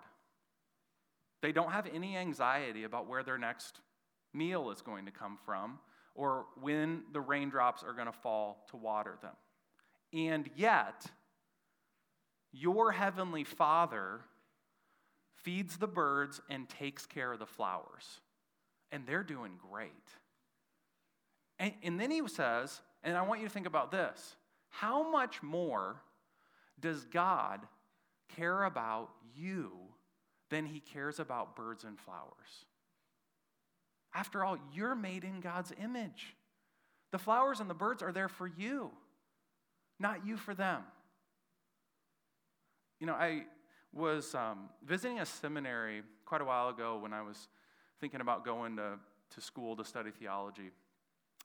They 1.41 1.53
don't 1.53 1.71
have 1.71 1.87
any 1.93 2.17
anxiety 2.17 2.83
about 2.83 3.07
where 3.07 3.23
their 3.23 3.37
next 3.37 3.79
meal 4.33 4.71
is 4.71 4.81
going 4.81 5.05
to 5.05 5.11
come 5.11 5.37
from 5.45 5.79
or 6.13 6.47
when 6.59 7.03
the 7.13 7.21
raindrops 7.21 7.81
are 7.81 7.93
going 7.93 8.07
to 8.07 8.11
fall 8.11 8.65
to 8.71 8.77
water 8.77 9.17
them. 9.21 9.31
And 10.13 10.49
yet, 10.55 11.05
your 12.51 12.91
heavenly 12.91 13.43
Father 13.43 14.21
feeds 15.35 15.77
the 15.77 15.87
birds 15.87 16.41
and 16.49 16.67
takes 16.67 17.05
care 17.05 17.31
of 17.31 17.39
the 17.39 17.45
flowers. 17.45 18.19
And 18.91 19.05
they're 19.05 19.23
doing 19.23 19.53
great. 19.71 19.91
And, 21.59 21.73
and, 21.83 21.99
then 21.99 22.09
he 22.09 22.27
says, 22.27 22.81
and 23.03 23.15
I 23.15 23.21
want 23.21 23.41
you 23.41 23.47
to 23.47 23.53
think 23.53 23.67
about 23.67 23.91
this 23.91 24.35
how 24.69 25.09
much 25.11 25.43
more 25.43 26.01
does 26.79 27.05
God 27.05 27.61
care 28.35 28.63
about 28.63 29.09
you 29.35 29.71
than 30.49 30.65
he 30.65 30.79
cares 30.79 31.19
about 31.19 31.55
birds 31.55 31.83
and 31.83 31.99
flowers. 31.99 32.65
After 34.13 34.43
all, 34.43 34.57
you're 34.73 34.95
made 34.95 35.23
in 35.23 35.39
God's 35.39 35.71
image. 35.81 36.35
The 37.11 37.19
flowers 37.19 37.59
and 37.59 37.69
the 37.69 37.75
birds 37.75 38.01
are 38.01 38.11
there 38.11 38.29
for 38.29 38.47
you, 38.47 38.91
not 39.99 40.25
you 40.25 40.37
for 40.37 40.53
them. 40.53 40.81
You 42.99 43.07
know, 43.07 43.13
I 43.13 43.43
was 43.93 44.35
um, 44.35 44.69
visiting 44.85 45.19
a 45.19 45.25
seminary 45.25 46.03
quite 46.25 46.41
a 46.41 46.45
while 46.45 46.69
ago 46.69 46.99
when 46.99 47.13
I 47.13 47.21
was 47.21 47.47
thinking 47.99 48.21
about 48.21 48.45
going 48.45 48.75
to, 48.77 48.99
to 49.35 49.41
school 49.41 49.75
to 49.75 49.83
study 49.83 50.11
theology. 50.11 50.69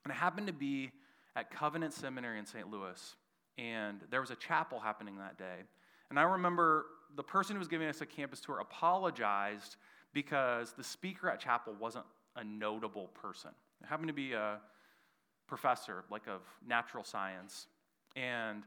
And 0.05 0.13
I 0.13 0.17
happened 0.17 0.47
to 0.49 0.53
be 0.53 0.91
at 1.37 1.51
Covenant 1.51 1.95
Seminary 1.95 2.39
in 2.39 2.47
St. 2.47 2.71
Louis, 2.71 3.17
and 3.59 4.01
there 4.11 4.21
was 4.21 4.31
a 4.31 4.37
chapel 4.37 4.79
happening 4.79 5.19
that 5.19 5.39
day. 5.39 5.63
And 6.11 6.19
I 6.19 6.23
remember 6.23 6.87
the 7.17 7.23
person 7.23 7.57
who 7.57 7.59
was 7.59 7.69
giving 7.69 7.89
us 7.89 8.01
a 8.01 8.07
campus 8.07 8.41
tour 8.41 8.61
apologized 8.61 9.77
because 10.13 10.73
the 10.73 10.85
speaker 10.85 11.29
at 11.29 11.41
chapel 11.41 11.75
wasn't 11.79 12.05
a 12.37 12.45
notable 12.45 13.09
person. 13.09 13.51
It 13.83 13.87
happened 13.87 14.09
to 14.09 14.15
be 14.15 14.33
a 14.33 14.59
professor, 15.47 16.05
like 16.11 16.27
of 16.27 16.41
natural 16.67 17.05
science. 17.05 17.67
And 18.17 18.63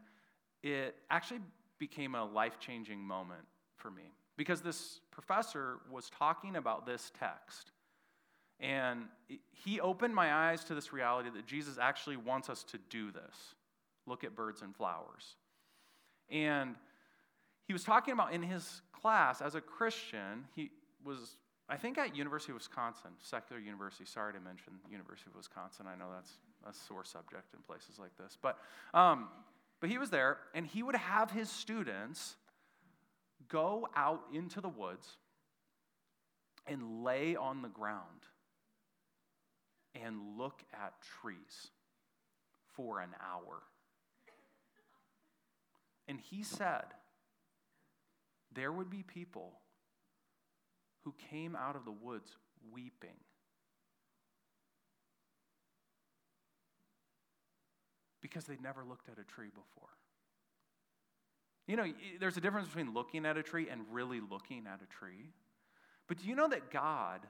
it 0.64 0.96
actually 1.10 1.40
became 1.80 2.16
a 2.16 2.26
life 2.26 2.60
changing 2.60 3.00
moment 3.00 3.46
for 3.76 3.92
me 3.92 4.14
because 4.36 4.62
this 4.62 5.00
professor 5.12 5.80
was 5.92 6.10
talking 6.10 6.56
about 6.56 6.86
this 6.86 7.12
text. 7.20 7.72
And 8.60 9.06
he 9.52 9.80
opened 9.80 10.16
my 10.16 10.34
eyes 10.34 10.64
to 10.66 10.76
this 10.76 10.92
reality 10.92 11.30
that 11.36 11.46
Jesus 11.46 11.78
actually 11.80 12.18
wants 12.18 12.50
us 12.50 12.64
to 12.66 12.80
do 12.90 13.12
this 13.12 13.56
look 14.08 14.24
at 14.24 14.36
birds 14.36 14.62
and 14.62 14.74
flowers. 14.74 15.36
And 16.30 16.76
he 17.66 17.74
was 17.74 17.84
talking 17.84 18.14
about 18.14 18.34
in 18.34 18.42
his 18.42 18.82
class 18.94 19.42
as 19.42 19.54
a 19.54 19.62
Christian, 19.62 20.46
he 20.56 20.72
was, 21.04 21.36
I 21.68 21.76
think, 21.76 21.98
at 21.98 22.16
University 22.16 22.54
of 22.54 22.58
Wisconsin, 22.58 23.12
secular 23.22 23.62
university. 23.62 24.06
Sorry 24.06 24.32
to 24.32 24.40
mention 24.40 24.74
University 24.90 25.30
of 25.30 25.36
Wisconsin. 25.36 25.86
I 25.88 25.96
know 25.98 26.06
that's 26.16 26.32
a 26.68 26.74
sore 26.74 27.04
subject 27.04 27.54
in 27.54 27.62
places 27.62 28.00
like 28.00 28.16
this. 28.18 28.38
But, 28.42 28.58
um, 28.94 29.30
but 29.80 29.90
he 29.90 29.98
was 29.98 30.10
there, 30.10 30.38
and 30.54 30.66
he 30.66 30.84
would 30.84 30.96
have 30.96 31.32
his 31.32 31.50
students 31.50 32.36
go 33.50 33.88
out 33.96 34.24
into 34.34 34.62
the 34.62 34.70
woods 34.70 35.18
and 36.66 37.04
lay 37.04 37.36
on 37.36 37.62
the 37.62 37.70
ground 37.70 38.02
and 39.96 40.38
look 40.38 40.64
at 40.74 40.94
trees 41.22 41.72
for 42.76 43.00
an 43.00 43.10
hour. 43.22 43.64
And 46.08 46.20
he 46.20 46.44
said, 46.44 46.86
there 48.54 48.72
would 48.72 48.90
be 48.90 49.04
people 49.04 49.54
who 51.04 51.14
came 51.30 51.56
out 51.56 51.76
of 51.76 51.86
the 51.86 51.92
woods 51.92 52.32
weeping. 52.72 53.18
Because 58.28 58.44
they'd 58.44 58.62
never 58.62 58.84
looked 58.84 59.08
at 59.08 59.18
a 59.18 59.24
tree 59.24 59.48
before. 59.48 59.88
You 61.66 61.78
know, 61.78 61.86
there's 62.20 62.36
a 62.36 62.42
difference 62.42 62.68
between 62.68 62.94
looking 62.94 63.26
at 63.26 63.38
a 63.38 63.44
tree 63.44 63.68
and 63.70 63.82
really 63.90 64.20
looking 64.20 64.66
at 64.68 64.82
a 64.82 64.86
tree. 64.86 65.32
But 66.08 66.18
do 66.18 66.28
you 66.28 66.36
know 66.36 66.50
that 66.50 66.72
God 66.72 67.22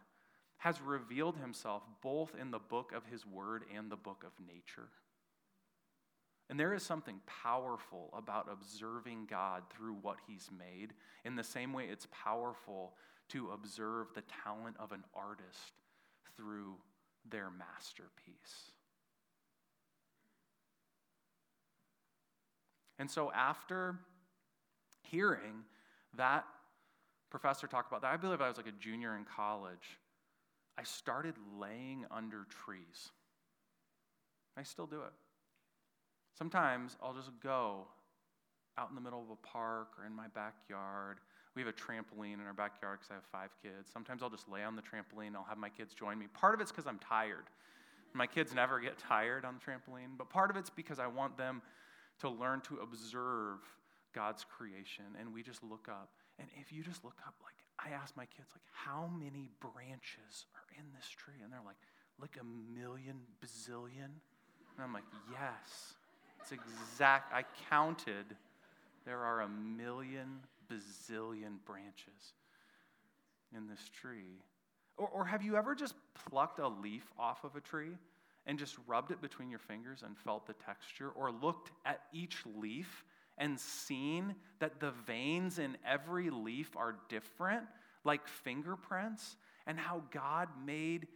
has 0.58 0.82
revealed 0.82 1.38
himself 1.38 1.84
both 2.02 2.32
in 2.40 2.50
the 2.50 2.58
book 2.58 2.94
of 2.96 3.06
his 3.06 3.28
word 3.28 3.64
and 3.76 3.92
the 3.92 3.96
book 3.96 4.24
of 4.26 4.32
nature? 4.48 4.90
And 6.50 6.60
there 6.60 6.74
is 6.74 6.82
something 6.82 7.20
powerful 7.44 8.10
about 8.18 8.48
observing 8.52 9.28
God 9.30 9.64
through 9.70 9.98
what 10.02 10.18
he's 10.28 10.50
made, 10.58 10.94
in 11.26 11.36
the 11.36 11.44
same 11.44 11.74
way 11.74 11.86
it's 11.92 12.08
powerful 12.12 12.94
to 13.30 13.52
observe 13.52 14.08
the 14.16 14.24
talent 14.44 14.78
of 14.80 14.92
an 14.94 15.04
artist 15.14 15.74
through 16.36 16.76
their 17.30 17.50
masterpiece. 17.52 18.72
And 23.00 23.10
so, 23.10 23.32
after 23.32 23.96
hearing 25.04 25.64
that 26.16 26.46
professor 27.30 27.68
talk 27.68 27.88
about 27.88 28.02
that, 28.02 28.12
I 28.12 28.18
believe 28.18 28.42
I 28.42 28.48
was 28.48 28.58
like 28.58 28.68
a 28.68 28.72
junior 28.72 29.16
in 29.16 29.26
college, 29.26 30.00
I 30.78 30.84
started 30.84 31.36
laying 31.60 32.06
under 32.12 32.46
trees. 32.66 33.12
I 34.58 34.64
still 34.64 34.88
do 34.88 35.02
it. 35.02 35.14
Sometimes 36.38 36.98
I'll 37.02 37.14
just 37.14 37.32
go 37.42 37.88
out 38.78 38.90
in 38.90 38.96
the 38.96 39.02
middle 39.02 39.22
of 39.22 39.30
a 39.30 39.48
park 39.48 39.90
or 40.00 40.06
in 40.06 40.14
my 40.14 40.28
backyard. 40.28 41.18
We 41.56 41.62
have 41.64 41.70
a 41.70 41.74
trampoline 41.74 42.36
in 42.36 42.46
our 42.46 42.54
backyard 42.54 43.00
because 43.00 43.12
I 43.12 43.16
have 43.16 43.24
five 43.32 43.50
kids. 43.62 43.90
Sometimes 43.92 44.22
I'll 44.22 44.30
just 44.30 44.48
lay 44.48 44.64
on 44.64 44.76
the 44.76 44.84
trampoline. 44.84 45.36
I'll 45.36 45.48
have 45.50 45.58
my 45.58 45.70
kids 45.70 45.96
join 45.96 46.20
me. 46.20 46.28
Part 46.34 46.54
of 46.54 46.62
it's 46.62 46.72
because 46.72 46.86
I'm 46.86 47.00
tired. 47.00 47.46
My 48.14 48.28
kids 48.28 48.54
never 48.54 48.80
get 48.80 48.98
tired 48.98 49.46
on 49.46 49.56
the 49.56 49.72
trampoline, 49.72 50.18
but 50.18 50.30
part 50.30 50.50
of 50.50 50.58
it's 50.58 50.70
because 50.70 51.00
I 51.00 51.08
want 51.08 51.38
them 51.38 51.62
to 52.20 52.30
learn 52.30 52.62
to 52.62 52.78
observe 52.78 53.60
God's 54.14 54.46
creation. 54.46 55.06
And 55.20 55.34
we 55.34 55.44
just 55.44 55.64
look 55.64 55.88
up. 55.90 56.10
And 56.40 56.48
if 56.60 56.72
you 56.72 56.84
just 56.84 57.04
look 57.04 57.18
up, 57.26 57.36
like, 57.44 57.56
I 57.80 57.96
ask 57.96 58.16
my 58.16 58.26
kids, 58.26 58.50
like, 58.54 58.66
how 58.72 59.10
many 59.20 59.50
branches 59.60 60.46
are 60.56 60.78
in 60.78 60.86
this 60.96 61.08
tree? 61.10 61.42
And 61.44 61.52
they're 61.52 61.66
like, 61.66 61.78
like 62.20 62.38
a 62.42 62.80
million 62.80 63.18
bazillion. 63.44 64.12
And 64.76 64.84
I'm 64.84 64.94
like, 64.94 65.04
yes. 65.32 65.94
It's 66.42 66.52
exact. 66.52 67.34
I 67.34 67.44
counted. 67.70 68.26
There 69.06 69.20
are 69.20 69.42
a 69.42 69.50
million 69.50 70.40
bazillion 70.72 71.58
branches 71.66 72.34
in 73.56 73.68
this 73.68 73.90
tree. 74.02 74.42
Or, 74.98 75.08
or 75.08 75.26
have 75.26 75.44
you 75.44 75.56
ever 75.56 75.76
just 75.76 75.94
plucked 76.30 76.60
a 76.60 76.68
leaf 76.68 77.12
off 77.18 77.44
of 77.44 77.56
a 77.56 77.62
tree 77.62 77.98
and 78.48 78.58
just 78.58 78.78
rubbed 78.88 79.12
it 79.12 79.22
between 79.22 79.52
your 79.52 79.60
fingers 79.60 80.02
and 80.04 80.18
felt 80.18 80.48
the 80.48 80.54
texture, 80.54 81.10
or 81.10 81.32
looked 81.32 81.70
at 81.86 82.02
each 82.12 82.38
leaf 82.60 83.04
and 83.38 83.60
seen 83.60 84.34
that 84.60 84.80
the 84.80 84.92
veins 85.06 85.60
in 85.60 85.78
every 85.86 86.32
leaf 86.32 86.76
are 86.76 86.96
different, 87.10 87.66
like 88.04 88.28
fingerprints, 88.28 89.36
and 89.68 89.78
how 89.78 90.02
God 90.12 90.48
made 90.66 91.08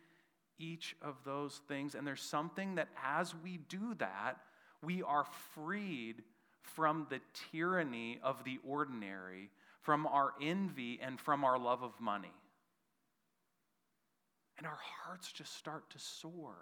each 0.60 0.96
of 1.02 1.16
those 1.26 1.62
things. 1.68 1.96
And 1.96 2.06
there's 2.06 2.22
something 2.22 2.76
that 2.76 2.90
as 3.04 3.34
we 3.44 3.58
do 3.70 3.96
that, 3.96 4.36
we 4.84 5.02
are 5.02 5.26
freed 5.56 6.22
from 6.62 7.08
the 7.10 7.22
tyranny 7.52 8.20
of 8.22 8.44
the 8.44 8.60
ordinary, 8.68 9.50
from 9.82 10.06
our 10.06 10.34
envy, 10.40 11.00
and 11.02 11.20
from 11.20 11.44
our 11.44 11.58
love 11.58 11.82
of 11.82 12.00
money. 12.00 12.34
And 14.58 14.68
our 14.68 14.80
hearts 15.04 15.32
just 15.32 15.58
start 15.58 15.90
to 15.92 15.98
soar. 15.98 16.56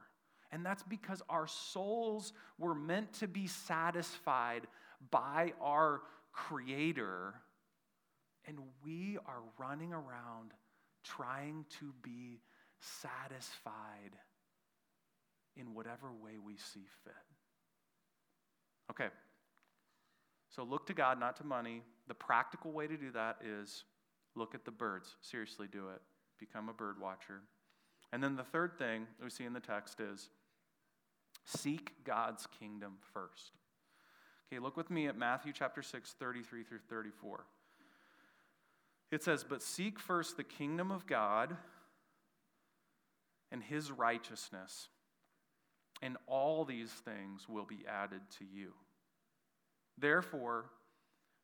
And 0.51 0.65
that's 0.65 0.84
because 0.84 1.22
our 1.29 1.48
souls 1.48 2.34
were 2.58 2.74
meant 2.74 3.13
to 3.13 3.27
be 3.27 3.48
satisfied 3.48 4.68
by 5.12 5.53
our 5.62 6.01
Creator, 6.32 7.34
and 8.46 8.58
we 8.86 9.18
are 9.25 9.41
running 9.58 9.91
around 9.91 10.53
trying 11.04 11.65
to 11.80 11.93
be 12.04 12.39
satisfied 12.80 14.15
in 15.58 15.73
whatever 15.73 16.13
way 16.23 16.38
we 16.43 16.56
see 16.56 16.86
fit. 17.04 17.13
Okay, 18.91 19.10
so 20.50 20.63
look 20.63 20.88
to 20.88 20.93
God, 20.93 21.19
not 21.19 21.36
to 21.38 21.43
money. 21.43 21.82
The 22.08 22.13
practical 22.13 22.71
way 22.71 22.88
to 22.88 22.95
do 22.97 23.12
that 23.12 23.38
is 23.43 23.84
look 24.36 24.56
at 24.56 24.65
the 24.65 24.71
birds. 24.71 25.15
Seriously, 25.21 25.67
do 25.71 25.89
it. 25.89 26.02
Become 26.39 26.69
a 26.69 26.73
bird 26.73 27.00
watcher. 27.02 27.41
And 28.13 28.23
then 28.23 28.36
the 28.36 28.43
third 28.43 28.78
thing 28.78 29.08
we 29.21 29.30
see 29.30 29.45
in 29.45 29.54
the 29.54 29.60
text 29.60 30.00
is 30.00 30.30
seek 31.45 32.04
God's 32.04 32.47
kingdom 32.60 32.93
first. 33.13 33.58
Okay, 34.52 34.60
look 34.60 34.78
with 34.78 34.89
me 34.89 35.08
at 35.08 35.17
Matthew 35.17 35.54
chapter 35.54 35.82
6, 35.82 36.15
33 36.19 36.63
through 36.63 36.80
34. 36.89 37.45
It 39.12 39.23
says, 39.23 39.43
But 39.47 39.62
seek 39.62 39.99
first 39.99 40.38
the 40.38 40.43
kingdom 40.43 40.91
of 40.91 41.06
God 41.06 41.56
and 43.52 43.63
his 43.63 43.91
righteousness, 43.91 44.89
and 46.02 46.17
all 46.28 46.65
these 46.65 46.91
things 46.91 47.47
will 47.49 47.65
be 47.65 47.84
added 47.88 48.21
to 48.38 48.45
you. 48.45 48.73
Therefore, 49.97 50.65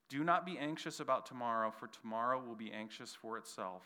do 0.09 0.23
not 0.23 0.45
be 0.45 0.57
anxious 0.57 0.99
about 0.99 1.25
tomorrow, 1.25 1.71
for 1.71 1.87
tomorrow 1.87 2.39
will 2.39 2.55
be 2.55 2.71
anxious 2.71 3.13
for 3.13 3.37
itself. 3.37 3.83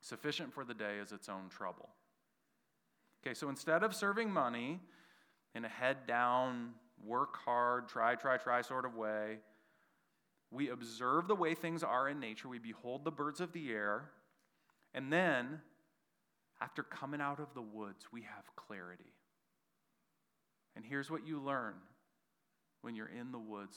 Sufficient 0.00 0.52
for 0.52 0.64
the 0.64 0.74
day 0.74 0.98
is 1.02 1.12
its 1.12 1.28
own 1.28 1.48
trouble. 1.48 1.90
Okay, 3.26 3.34
so 3.34 3.48
instead 3.48 3.82
of 3.82 3.92
serving 3.92 4.30
money 4.30 4.78
in 5.56 5.64
a 5.64 5.68
head 5.68 6.06
down, 6.06 6.74
work 7.04 7.36
hard, 7.44 7.88
try, 7.88 8.14
try, 8.14 8.36
try 8.36 8.62
sort 8.62 8.84
of 8.84 8.94
way, 8.94 9.38
we 10.52 10.70
observe 10.70 11.26
the 11.26 11.34
way 11.34 11.56
things 11.56 11.82
are 11.82 12.08
in 12.08 12.20
nature. 12.20 12.48
We 12.48 12.60
behold 12.60 13.04
the 13.04 13.10
birds 13.10 13.40
of 13.40 13.52
the 13.52 13.72
air. 13.72 14.10
And 14.94 15.12
then, 15.12 15.60
after 16.60 16.84
coming 16.84 17.20
out 17.20 17.40
of 17.40 17.48
the 17.52 17.62
woods, 17.62 18.06
we 18.12 18.22
have 18.22 18.44
clarity. 18.54 19.12
And 20.76 20.84
here's 20.84 21.10
what 21.10 21.26
you 21.26 21.40
learn 21.40 21.74
when 22.82 22.94
you're 22.94 23.08
in 23.10 23.32
the 23.32 23.40
woods 23.40 23.76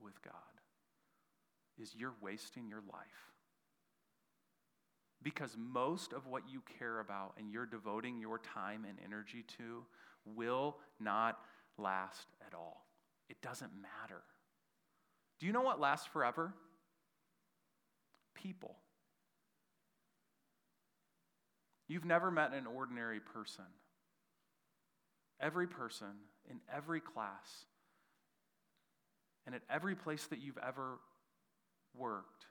with 0.00 0.22
God 0.22 0.32
is 1.76 1.92
you're 1.98 2.14
wasting 2.22 2.68
your 2.68 2.82
life. 2.92 3.35
Because 5.26 5.56
most 5.58 6.12
of 6.12 6.28
what 6.28 6.44
you 6.48 6.62
care 6.78 7.00
about 7.00 7.32
and 7.36 7.50
you're 7.50 7.66
devoting 7.66 8.20
your 8.20 8.38
time 8.38 8.86
and 8.88 8.96
energy 9.04 9.44
to 9.58 9.82
will 10.24 10.76
not 11.00 11.40
last 11.78 12.28
at 12.46 12.54
all. 12.54 12.86
It 13.28 13.42
doesn't 13.42 13.72
matter. 13.74 14.22
Do 15.40 15.46
you 15.46 15.52
know 15.52 15.62
what 15.62 15.80
lasts 15.80 16.06
forever? 16.12 16.54
People. 18.36 18.76
You've 21.88 22.04
never 22.04 22.30
met 22.30 22.52
an 22.52 22.68
ordinary 22.68 23.18
person. 23.18 23.64
Every 25.40 25.66
person 25.66 26.20
in 26.48 26.60
every 26.72 27.00
class 27.00 27.64
and 29.44 29.56
at 29.56 29.62
every 29.68 29.96
place 29.96 30.24
that 30.28 30.38
you've 30.38 30.58
ever 30.64 31.00
worked 31.98 32.46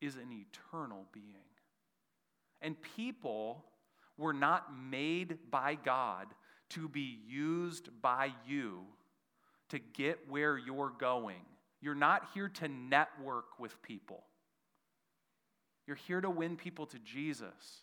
is 0.00 0.16
an 0.16 0.32
eternal 0.32 1.04
being. 1.12 1.49
And 2.62 2.76
people 2.96 3.64
were 4.16 4.32
not 4.32 4.66
made 4.76 5.38
by 5.50 5.76
God 5.76 6.26
to 6.70 6.88
be 6.88 7.18
used 7.26 7.88
by 8.00 8.32
you 8.46 8.80
to 9.70 9.78
get 9.78 10.28
where 10.28 10.58
you're 10.58 10.92
going. 10.98 11.42
You're 11.80 11.94
not 11.94 12.28
here 12.34 12.48
to 12.48 12.68
network 12.68 13.58
with 13.58 13.80
people. 13.82 14.24
You're 15.86 15.96
here 15.96 16.20
to 16.20 16.30
win 16.30 16.56
people 16.56 16.86
to 16.86 16.98
Jesus. 16.98 17.82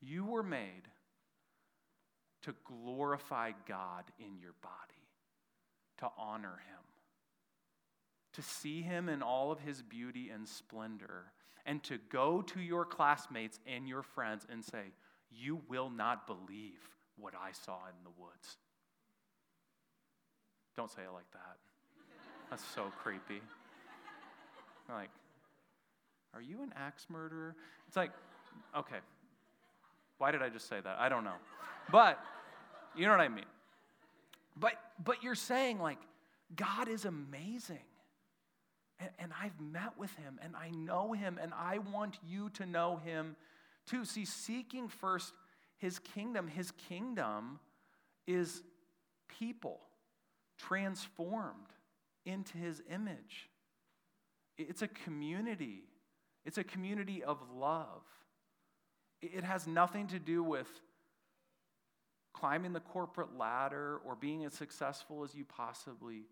You 0.00 0.24
were 0.24 0.42
made 0.42 0.88
to 2.42 2.54
glorify 2.64 3.52
God 3.68 4.04
in 4.18 4.38
your 4.38 4.54
body, 4.62 4.72
to 5.98 6.08
honor 6.18 6.60
Him, 6.68 6.84
to 8.34 8.42
see 8.42 8.82
Him 8.82 9.08
in 9.08 9.22
all 9.22 9.52
of 9.52 9.60
His 9.60 9.82
beauty 9.82 10.30
and 10.30 10.48
splendor, 10.48 11.32
and 11.66 11.82
to 11.84 11.98
go 12.10 12.42
to 12.42 12.60
your 12.60 12.84
classmates 12.84 13.60
and 13.66 13.88
your 13.88 14.02
friends 14.02 14.46
and 14.50 14.64
say, 14.64 14.92
You 15.30 15.60
will 15.68 15.90
not 15.90 16.26
believe 16.26 16.80
what 17.16 17.34
I 17.34 17.52
saw 17.52 17.76
in 17.88 18.04
the 18.04 18.10
woods. 18.20 18.56
Don't 20.76 20.90
say 20.90 21.02
it 21.02 21.12
like 21.12 21.30
that. 21.32 21.56
That's 22.50 22.64
so 22.74 22.92
creepy. 23.02 23.40
Like, 24.88 25.10
are 26.34 26.42
you 26.42 26.62
an 26.62 26.72
axe 26.76 27.06
murderer? 27.10 27.54
It's 27.86 27.96
like, 27.96 28.10
okay. 28.76 28.98
Why 30.18 30.30
did 30.30 30.42
I 30.42 30.48
just 30.48 30.68
say 30.68 30.76
that? 30.82 30.96
I 30.98 31.08
don't 31.08 31.24
know. 31.24 31.36
But 31.90 32.18
you 32.96 33.06
know 33.06 33.12
what 33.12 33.20
I 33.20 33.28
mean. 33.28 33.44
But 34.58 34.74
but 35.02 35.22
you're 35.22 35.34
saying 35.34 35.78
like 35.78 35.98
God 36.54 36.88
is 36.88 37.04
amazing. 37.04 37.78
And, 39.02 39.10
and 39.18 39.32
I've 39.40 39.60
met 39.60 39.98
with 39.98 40.14
him 40.14 40.38
and 40.42 40.54
I 40.56 40.70
know 40.70 41.12
him 41.12 41.38
and 41.42 41.52
I 41.52 41.78
want 41.78 42.18
you 42.26 42.50
to 42.50 42.66
know 42.66 43.00
him 43.04 43.36
too. 43.86 44.04
See, 44.04 44.24
seeking 44.24 44.88
first 44.88 45.32
his 45.78 45.98
kingdom, 45.98 46.46
his 46.46 46.70
kingdom 46.70 47.58
is 48.26 48.62
people 49.28 49.80
transformed 50.56 51.72
into 52.24 52.56
his 52.56 52.82
image. 52.88 53.48
It's 54.56 54.82
a 54.82 54.88
community, 54.88 55.82
it's 56.44 56.58
a 56.58 56.64
community 56.64 57.24
of 57.24 57.38
love. 57.54 58.02
It 59.20 59.44
has 59.44 59.66
nothing 59.68 60.08
to 60.08 60.18
do 60.18 60.42
with 60.42 60.68
climbing 62.32 62.72
the 62.72 62.80
corporate 62.80 63.38
ladder 63.38 64.00
or 64.04 64.16
being 64.16 64.44
as 64.44 64.52
successful 64.52 65.22
as 65.22 65.34
you 65.34 65.44
possibly 65.44 66.24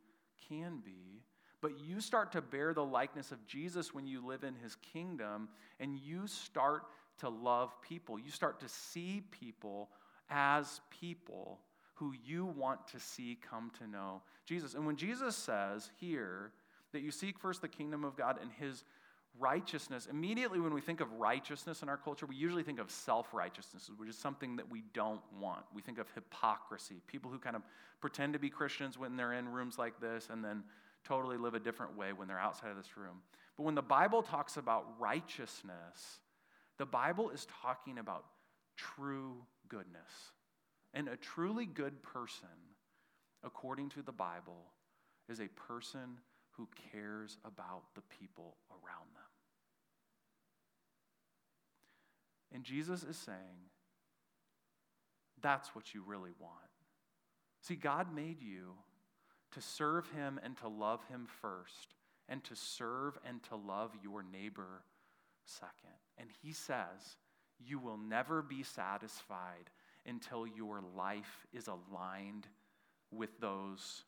can 0.48 0.80
be. 0.85 1.22
But 1.61 1.79
you 1.79 2.01
start 2.01 2.33
to 2.33 2.40
bear 2.40 2.73
the 2.73 2.85
likeness 2.85 3.33
of 3.33 3.46
Jesus 3.46 3.94
when 3.94 4.07
you 4.07 4.27
live 4.27 4.44
in 4.44 4.55
his 4.55 4.77
kingdom 4.77 5.49
and 5.79 5.99
you 5.99 6.27
start 6.27 6.85
to 7.18 7.29
love 7.29 7.70
people. 7.83 8.18
You 8.18 8.31
start 8.31 8.61
to 8.61 8.68
see 8.68 9.23
people 9.31 9.90
as 10.31 10.81
people 11.01 11.61
who 11.94 12.14
you 12.25 12.46
want 12.46 12.87
to 12.88 12.99
see 12.99 13.38
come 13.49 13.70
to 13.79 13.87
know 13.87 14.23
Jesus. 14.46 14.75
And 14.75 14.87
when 14.87 14.96
Jesus 14.96 15.37
says 15.37 15.90
here 16.01 16.53
that 16.92 17.03
you 17.03 17.11
seek 17.11 17.38
first 17.38 17.61
the 17.61 17.68
kingdom 17.68 18.05
of 18.05 18.16
God 18.16 18.38
and 18.40 18.51
his 18.51 18.85
righteousness, 19.38 20.09
immediately 20.11 20.61
when 20.61 20.73
we 20.73 20.81
think 20.81 21.03
of 21.03 21.12
righteousness 21.12 21.83
in 21.83 21.90
our 21.90 21.99
culture, 21.99 22.25
we 22.25 22.37
usually 22.37 22.62
think 22.62 22.81
of 22.81 22.90
self 22.90 23.35
righteousness, 23.35 23.90
which 23.99 24.09
is 24.09 24.16
something 24.16 24.57
that 24.57 24.70
we 24.70 24.83
don't 24.94 25.20
want. 25.38 25.62
We 25.75 25.83
think 25.83 25.99
of 25.99 26.07
hypocrisy, 26.14 27.03
people 27.07 27.31
who 27.31 27.38
kind 27.38 27.55
of 27.55 27.62
pretend 28.01 28.33
to 28.33 28.38
be 28.38 28.49
Christians 28.49 28.99
when 28.99 29.16
they're 29.16 29.35
in 29.35 29.49
rooms 29.51 29.77
like 29.77 30.01
this 30.01 30.29
and 30.31 30.42
then 30.42 30.62
totally 31.05 31.37
live 31.37 31.55
a 31.55 31.61
different 31.61 31.97
way 31.97 32.13
when 32.13 32.29
they're 32.29 32.39
outside 32.39 32.71
of 32.71 32.77
this 32.77 32.97
room. 32.97 33.23
But 33.57 33.65
when 33.65 33.75
the 33.75 33.83
Bible 33.83 34.23
talks 34.23 34.57
about 34.57 34.87
righteousness, 34.99 36.21
the 36.79 36.87
Bible 36.87 37.31
is 37.31 37.47
talking 37.63 37.99
about 37.99 38.25
true 38.77 39.37
goodness. 39.69 40.33
And 40.95 41.09
a 41.09 41.17
truly 41.17 41.67
good 41.67 42.03
person, 42.03 42.49
according 43.45 43.91
to 43.91 44.03
the 44.03 44.13
Bible, 44.13 44.73
is 45.29 45.41
a 45.41 45.49
person 45.49 46.19
who 46.53 46.69
cares 46.93 47.39
about 47.45 47.83
the 47.95 48.03
people 48.19 48.57
around 48.71 49.15
them. 49.15 49.23
And 52.53 52.65
Jesus 52.65 53.05
is 53.05 53.17
saying, 53.17 53.69
that's 55.41 55.75
what 55.75 55.95
you 55.95 56.03
really 56.05 56.33
want. 56.41 56.55
See, 57.63 57.77
God 57.77 58.15
made 58.15 58.43
you 58.43 58.75
to 59.53 59.61
serve 59.61 60.09
Him 60.11 60.41
and 60.43 60.57
to 60.59 60.69
love 60.69 61.01
Him 61.09 61.27
first, 61.41 61.95
and 62.29 62.43
to 62.45 62.55
serve 62.55 63.19
and 63.27 63.43
to 63.45 63.57
love 63.57 63.93
your 64.03 64.23
neighbor 64.23 64.83
second. 65.45 65.97
And 66.19 66.29
He 66.43 66.53
says, 66.53 67.17
you 67.59 67.79
will 67.79 67.99
never 67.99 68.43
be 68.43 68.63
satisfied 68.63 69.71
until 70.07 70.47
your 70.47 70.81
life 70.97 71.47
is 71.53 71.69
aligned 71.69 72.47
with 73.11 73.41
those 73.41 74.05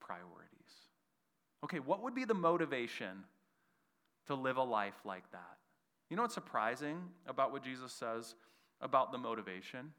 priorities. 0.00 0.48
Okay, 1.64 1.80
what 1.80 2.02
would 2.02 2.14
be 2.14 2.24
the 2.24 2.34
motivation 2.34 3.24
to 4.26 4.34
live 4.34 4.56
a 4.56 4.62
life 4.62 4.94
like 5.04 5.30
that? 5.32 5.58
You 6.08 6.16
know 6.16 6.22
what's 6.22 6.34
surprising 6.34 6.98
about 7.26 7.52
what 7.52 7.62
Jesus 7.62 7.92
says 7.92 8.34
about 8.80 9.12
the 9.12 9.18
motivation? 9.18 9.92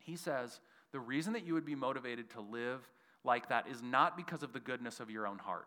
He 0.00 0.16
says 0.16 0.60
the 0.92 1.00
reason 1.00 1.32
that 1.32 1.46
you 1.46 1.54
would 1.54 1.64
be 1.64 1.74
motivated 1.74 2.30
to 2.30 2.40
live 2.40 2.88
like 3.24 3.48
that 3.48 3.66
is 3.68 3.82
not 3.82 4.16
because 4.16 4.42
of 4.42 4.52
the 4.52 4.60
goodness 4.60 5.00
of 5.00 5.10
your 5.10 5.26
own 5.26 5.38
heart, 5.38 5.66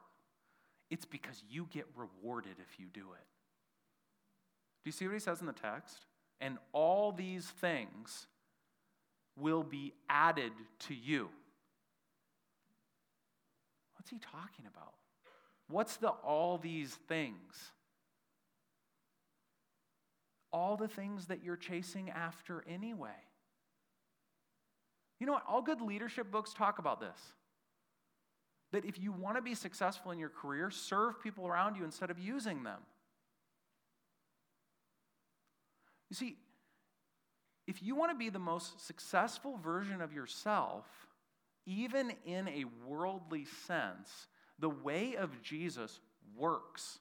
it's 0.90 1.06
because 1.06 1.44
you 1.50 1.68
get 1.72 1.86
rewarded 1.96 2.56
if 2.60 2.80
you 2.80 2.86
do 2.94 3.02
it. 3.14 3.26
Do 4.84 4.90
you 4.90 4.92
see 4.92 5.06
what 5.06 5.14
he 5.14 5.20
says 5.20 5.42
in 5.42 5.48
the 5.48 5.54
text? 5.54 6.06
And 6.40 6.58
all 6.72 7.12
these 7.12 7.46
things 7.46 8.28
will 9.36 9.64
be 9.64 9.94
added 10.10 10.52
to 10.88 10.94
you. 10.94 11.30
What's 13.96 14.10
he 14.10 14.20
talking 14.20 14.66
about? 14.66 14.94
What's 15.68 15.98
the 15.98 16.10
all 16.10 16.58
these 16.58 16.94
things? 17.10 17.72
All 20.54 20.78
the 20.78 20.88
things 20.88 21.26
that 21.26 21.44
you're 21.44 21.58
chasing 21.58 22.10
after 22.10 22.64
anyway. 22.70 23.10
You 25.20 25.26
know 25.26 25.34
what? 25.34 25.44
All 25.48 25.62
good 25.62 25.82
leadership 25.82 26.32
books 26.32 26.54
talk 26.54 26.80
about 26.80 27.02
this. 27.02 27.18
That 28.72 28.86
if 28.86 29.00
you 29.00 29.12
want 29.12 29.38
to 29.38 29.42
be 29.42 29.56
successful 29.56 30.12
in 30.12 30.20
your 30.20 30.30
career, 30.30 30.70
serve 30.70 31.22
people 31.22 31.48
around 31.48 31.78
you 31.78 31.86
instead 31.86 32.10
of 32.10 32.20
using 32.20 32.64
them. 32.64 32.80
You 36.10 36.16
see, 36.16 36.38
if 37.66 37.84
you 37.84 37.96
want 37.96 38.12
to 38.12 38.18
be 38.18 38.30
the 38.30 38.40
most 38.40 38.86
successful 38.86 39.58
version 39.62 40.02
of 40.02 40.14
yourself, 40.14 40.86
even 41.66 42.14
in 42.26 42.48
a 42.48 42.66
worldly 42.86 43.46
sense, 43.66 44.28
the 44.58 44.70
way 44.70 45.16
of 45.16 45.42
Jesus 45.42 46.00
works. 46.36 47.00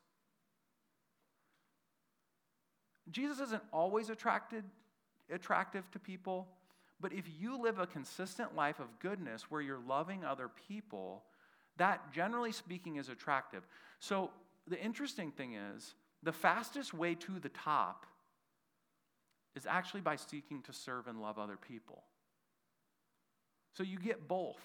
Jesus 3.11 3.38
isn't 3.38 3.62
always 3.72 4.11
attracted, 4.11 4.64
attractive 5.33 5.88
to 5.92 6.00
people, 6.00 6.48
but 7.00 7.12
if 7.12 7.24
you 7.38 7.61
live 7.61 7.79
a 7.79 7.87
consistent 7.87 8.57
life 8.57 8.81
of 8.81 8.98
goodness 8.98 9.50
where 9.50 9.61
you're 9.61 9.79
loving 9.87 10.24
other 10.24 10.50
people, 10.68 11.22
that 11.76 12.12
generally 12.12 12.52
speaking 12.52 12.96
is 12.96 13.08
attractive. 13.08 13.66
So 14.00 14.30
the 14.66 14.80
interesting 14.80 15.30
thing 15.30 15.54
is, 15.54 15.94
the 16.22 16.32
fastest 16.32 16.94
way 16.94 17.14
to 17.14 17.38
the 17.38 17.48
top 17.50 18.06
is 19.54 19.66
actually 19.66 20.00
by 20.00 20.16
seeking 20.16 20.62
to 20.62 20.72
serve 20.72 21.06
and 21.06 21.20
love 21.20 21.38
other 21.38 21.56
people. 21.56 22.02
So 23.74 23.82
you 23.82 23.98
get 23.98 24.26
both. 24.26 24.60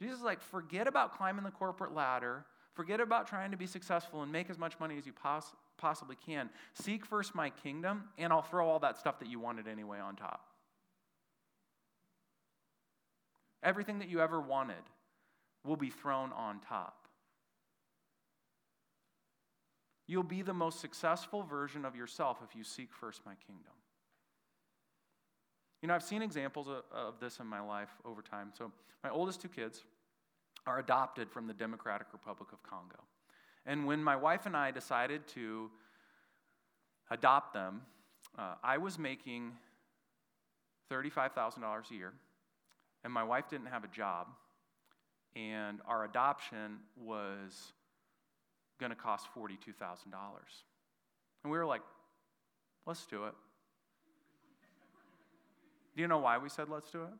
Jesus 0.00 0.18
is 0.18 0.24
like, 0.24 0.40
forget 0.40 0.86
about 0.86 1.16
climbing 1.16 1.44
the 1.44 1.50
corporate 1.50 1.94
ladder, 1.94 2.44
forget 2.74 3.00
about 3.00 3.26
trying 3.26 3.50
to 3.50 3.56
be 3.56 3.66
successful 3.66 4.22
and 4.22 4.32
make 4.32 4.48
as 4.48 4.58
much 4.58 4.78
money 4.80 4.96
as 4.96 5.06
you 5.06 5.12
poss- 5.12 5.54
possibly 5.76 6.16
can. 6.24 6.48
Seek 6.74 7.04
first 7.04 7.34
my 7.34 7.50
kingdom, 7.50 8.04
and 8.16 8.32
I'll 8.32 8.42
throw 8.42 8.68
all 8.68 8.78
that 8.80 8.96
stuff 8.96 9.18
that 9.18 9.28
you 9.28 9.38
wanted 9.38 9.68
anyway 9.68 9.98
on 9.98 10.16
top. 10.16 10.46
Everything 13.62 13.98
that 13.98 14.08
you 14.08 14.20
ever 14.20 14.40
wanted 14.40 14.82
will 15.64 15.76
be 15.76 15.90
thrown 15.90 16.32
on 16.32 16.60
top. 16.60 17.08
You'll 20.06 20.22
be 20.22 20.42
the 20.42 20.54
most 20.54 20.80
successful 20.80 21.42
version 21.42 21.84
of 21.84 21.94
yourself 21.94 22.38
if 22.48 22.56
you 22.56 22.64
seek 22.64 22.92
first 22.92 23.20
my 23.24 23.34
kingdom. 23.46 23.72
You 25.82 25.88
know, 25.88 25.94
I've 25.94 26.02
seen 26.02 26.20
examples 26.20 26.68
of, 26.68 26.82
of, 26.92 27.20
this 27.20 27.38
in 27.38 27.46
my 27.46 27.60
life 27.60 27.90
over 28.04 28.20
time. 28.20 28.52
So, 28.56 28.72
my 29.02 29.10
oldest 29.10 29.40
two 29.40 29.48
kids 29.48 29.84
are 30.66 30.78
adopted 30.78 31.30
from 31.30 31.46
the 31.46 31.54
Democratic 31.54 32.08
Republic 32.12 32.50
of 32.52 32.62
Congo. 32.62 32.98
And 33.64 33.86
when 33.86 34.02
my 34.02 34.16
wife 34.16 34.46
and 34.46 34.56
I 34.56 34.72
decided 34.72 35.26
to 35.28 35.70
adopt 37.10 37.54
them, 37.54 37.82
uh, 38.38 38.54
I 38.62 38.78
was 38.78 38.98
making 38.98 39.52
$35,000 40.92 41.90
a 41.90 41.94
year, 41.94 42.12
and 43.04 43.12
my 43.12 43.22
wife 43.22 43.48
didn't 43.48 43.68
have 43.68 43.84
a 43.84 43.88
job, 43.88 44.26
and 45.36 45.80
our 45.86 46.04
adoption 46.04 46.78
was 46.96 47.72
going 48.78 48.90
to 48.90 48.96
cost 48.96 49.28
$42,000. 49.36 49.56
And 51.42 51.52
we 51.52 51.58
were 51.58 51.66
like, 51.66 51.82
let's 52.86 53.06
do 53.06 53.24
it. 53.24 53.34
Do 55.96 56.02
you 56.02 56.08
know 56.08 56.18
why 56.18 56.38
we 56.38 56.48
said 56.48 56.68
let's 56.68 56.90
do 56.90 57.02
it? 57.02 57.14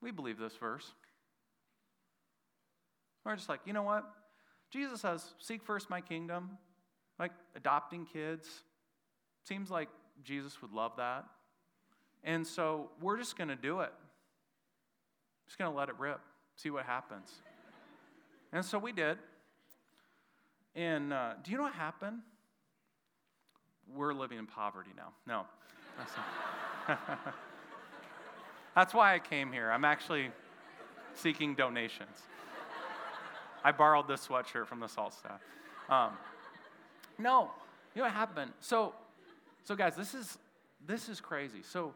We 0.00 0.10
believe 0.10 0.38
this 0.38 0.56
verse. 0.56 0.92
We're 3.24 3.36
just 3.36 3.48
like, 3.48 3.60
you 3.64 3.72
know 3.72 3.82
what? 3.82 4.04
Jesus 4.70 5.00
says, 5.00 5.34
seek 5.38 5.62
first 5.62 5.88
my 5.88 6.00
kingdom. 6.00 6.58
Like 7.18 7.32
adopting 7.56 8.06
kids. 8.06 8.48
Seems 9.44 9.70
like 9.70 9.88
Jesus 10.22 10.60
would 10.62 10.72
love 10.72 10.92
that. 10.96 11.24
And 12.22 12.46
so 12.46 12.90
we're 13.00 13.18
just 13.18 13.36
going 13.36 13.48
to 13.48 13.56
do 13.56 13.80
it. 13.80 13.92
Just 15.46 15.58
going 15.58 15.70
to 15.70 15.76
let 15.76 15.88
it 15.88 15.94
rip, 15.98 16.20
see 16.56 16.70
what 16.70 16.84
happens. 16.84 17.30
and 18.52 18.64
so 18.64 18.78
we 18.78 18.92
did. 18.92 19.18
And 20.74 21.12
uh, 21.12 21.34
do 21.42 21.50
you 21.50 21.56
know 21.56 21.64
what 21.64 21.74
happened? 21.74 22.18
We're 23.94 24.14
living 24.14 24.38
in 24.38 24.46
poverty 24.46 24.90
now. 24.96 25.12
No. 25.26 25.44
That's, 25.98 26.98
that's 28.74 28.94
why 28.94 29.14
I 29.14 29.18
came 29.18 29.52
here. 29.52 29.70
I'm 29.70 29.84
actually 29.84 30.30
seeking 31.14 31.54
donations. 31.54 32.22
I 33.64 33.72
borrowed 33.72 34.08
this 34.08 34.26
sweatshirt 34.26 34.66
from 34.66 34.80
the 34.80 34.88
salt 34.88 35.14
staff. 35.14 35.40
Um, 35.88 36.16
no, 37.18 37.50
you 37.94 38.00
know 38.00 38.06
what 38.06 38.12
happened? 38.12 38.52
So, 38.60 38.94
so 39.64 39.74
guys, 39.74 39.96
this 39.96 40.14
is 40.14 40.38
this 40.86 41.08
is 41.08 41.20
crazy. 41.20 41.62
So, 41.62 41.94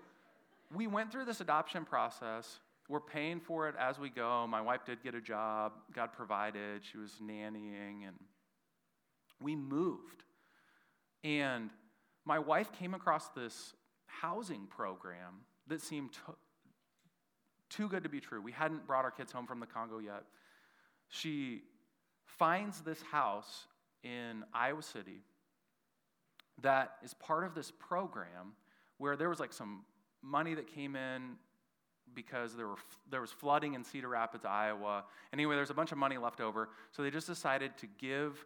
we 0.75 0.87
went 0.87 1.13
through 1.13 1.27
this 1.27 1.41
adoption 1.41 1.85
process. 1.85 2.59
We're 2.89 3.01
paying 3.01 3.41
for 3.41 3.69
it 3.69 3.75
as 3.79 3.99
we 3.99 4.09
go. 4.09 4.47
My 4.47 4.63
wife 4.63 4.85
did 4.87 5.03
get 5.03 5.15
a 5.15 5.21
job. 5.21 5.73
God 5.95 6.13
provided. 6.13 6.83
She 6.91 6.97
was 6.97 7.13
nannying 7.23 8.07
and 8.07 8.17
we 9.41 9.55
moved. 9.55 10.25
And 11.23 11.71
my 12.25 12.39
wife 12.39 12.73
came 12.73 12.95
across 12.95 13.29
this 13.29 13.75
housing 14.07 14.67
program 14.67 15.45
that 15.67 15.83
seemed 15.83 16.13
to- 16.15 16.37
too 17.69 17.89
good 17.89 18.03
to 18.05 18.09
be 18.09 18.21
true. 18.21 18.41
We 18.41 18.53
hadn't 18.53 18.87
brought 18.87 19.05
our 19.05 19.11
kids 19.11 19.33
home 19.33 19.47
from 19.47 19.61
the 19.61 19.67
Congo 19.67 19.99
yet. 19.99 20.25
She 21.09 21.65
finds 22.25 22.81
this 22.81 23.03
house 23.03 23.67
in 24.03 24.45
Iowa 24.55 24.83
City 24.83 25.23
that 26.63 26.97
is 27.03 27.15
part 27.15 27.45
of 27.45 27.55
this 27.55 27.71
program 27.71 28.57
where 28.97 29.17
there 29.17 29.29
was 29.29 29.41
like 29.41 29.53
some 29.53 29.85
money 30.23 30.55
that 30.55 30.67
came 30.67 30.97
in 30.97 31.37
because 32.15 32.55
there, 32.55 32.69
were, 32.69 32.77
there 33.11 33.21
was 33.21 33.31
flooding 33.31 33.75
in 33.75 33.85
Cedar 33.85 34.09
Rapids, 34.09 34.45
Iowa. 34.45 35.05
Anyway, 35.33 35.55
there's 35.55 35.71
a 35.71 35.75
bunch 35.75 35.93
of 35.93 35.99
money 35.99 36.19
left 36.19 36.41
over. 36.41 36.69
So 36.93 37.03
they 37.03 37.11
just 37.11 37.27
decided 37.27 37.77
to 37.79 37.87
give 37.99 38.45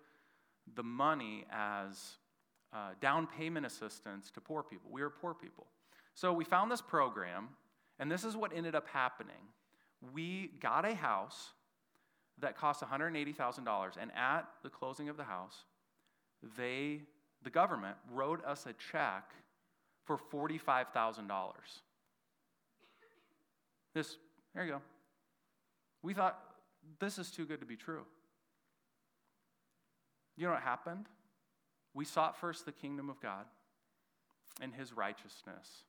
the 0.74 0.82
money 0.82 1.44
as 1.50 2.16
uh, 2.72 2.90
down 3.00 3.26
payment 3.26 3.66
assistance 3.66 4.30
to 4.30 4.40
poor 4.40 4.62
people. 4.62 4.90
We 4.90 5.02
were 5.02 5.10
poor 5.10 5.34
people. 5.34 5.66
So 6.14 6.32
we 6.32 6.44
found 6.44 6.70
this 6.70 6.80
program, 6.80 7.48
and 7.98 8.10
this 8.10 8.24
is 8.24 8.36
what 8.36 8.52
ended 8.54 8.74
up 8.74 8.88
happening. 8.88 9.34
We 10.12 10.50
got 10.60 10.84
a 10.84 10.94
house 10.94 11.50
that 12.40 12.56
cost 12.56 12.82
$180,000, 12.82 13.96
and 14.00 14.10
at 14.16 14.42
the 14.62 14.68
closing 14.68 15.08
of 15.08 15.16
the 15.16 15.24
house, 15.24 15.64
they, 16.56 17.02
the 17.42 17.50
government, 17.50 17.96
wrote 18.10 18.44
us 18.44 18.66
a 18.66 18.74
check 18.90 19.30
for 20.04 20.18
$45,000. 20.18 21.28
This, 23.94 24.16
there 24.54 24.64
you 24.64 24.72
go. 24.72 24.82
We 26.02 26.14
thought, 26.14 26.38
this 26.98 27.18
is 27.18 27.30
too 27.30 27.44
good 27.46 27.60
to 27.60 27.66
be 27.66 27.76
true. 27.76 28.04
You 30.36 30.46
know 30.46 30.52
what 30.52 30.62
happened? 30.62 31.06
We 31.94 32.04
sought 32.04 32.38
first 32.38 32.64
the 32.64 32.72
kingdom 32.72 33.10
of 33.10 33.20
God 33.20 33.44
and 34.60 34.74
his 34.74 34.92
righteousness, 34.92 35.84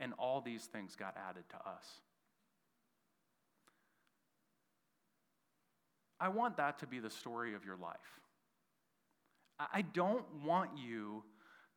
and 0.00 0.12
all 0.18 0.40
these 0.40 0.64
things 0.64 0.96
got 0.96 1.16
added 1.28 1.44
to 1.50 1.56
us. 1.56 1.86
I 6.20 6.28
want 6.28 6.56
that 6.56 6.78
to 6.80 6.86
be 6.86 7.00
the 7.00 7.10
story 7.10 7.54
of 7.54 7.64
your 7.64 7.76
life. 7.76 8.20
I 9.58 9.82
don't 9.82 10.24
want 10.44 10.70
you 10.76 11.22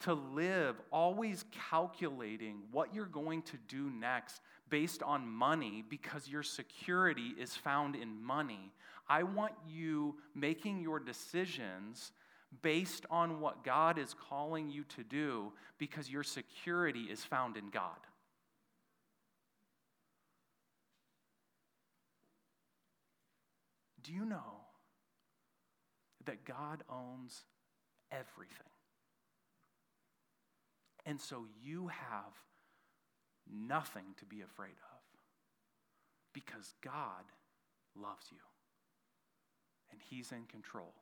to 0.02 0.14
live 0.14 0.76
always 0.92 1.46
calculating 1.70 2.60
what 2.72 2.94
you're 2.94 3.06
going 3.06 3.42
to 3.44 3.58
do 3.68 3.90
next 3.90 4.42
based 4.70 5.04
on 5.04 5.28
money 5.28 5.84
because 5.88 6.28
your 6.28 6.44
security 6.44 7.34
is 7.40 7.56
found 7.56 7.96
in 7.96 8.22
money. 8.22 8.72
I 9.10 9.24
want 9.24 9.54
you 9.68 10.16
making 10.36 10.82
your 10.82 11.00
decisions 11.00 12.12
based 12.62 13.06
on 13.10 13.40
what 13.40 13.64
God 13.64 13.98
is 13.98 14.14
calling 14.30 14.70
you 14.70 14.84
to 14.96 15.04
do 15.04 15.54
because 15.78 16.10
your 16.10 16.24
security 16.24 17.04
is 17.04 17.24
found 17.24 17.58
in 17.58 17.70
God. 17.70 17.98
Do 24.04 24.14
you 24.14 24.26
know 24.26 24.62
that 26.26 26.46
God 26.46 26.84
owns 26.90 27.44
everything? 28.10 28.56
And 31.06 31.20
so 31.20 31.46
you 31.62 31.88
have 31.88 32.34
nothing 33.54 34.04
to 34.18 34.26
be 34.26 34.42
afraid 34.42 34.70
of 34.72 35.22
because 36.34 36.74
God 36.82 37.24
loves 37.96 38.28
you 38.32 38.38
and 39.92 40.00
He's 40.10 40.32
in 40.32 40.46
control 40.46 40.94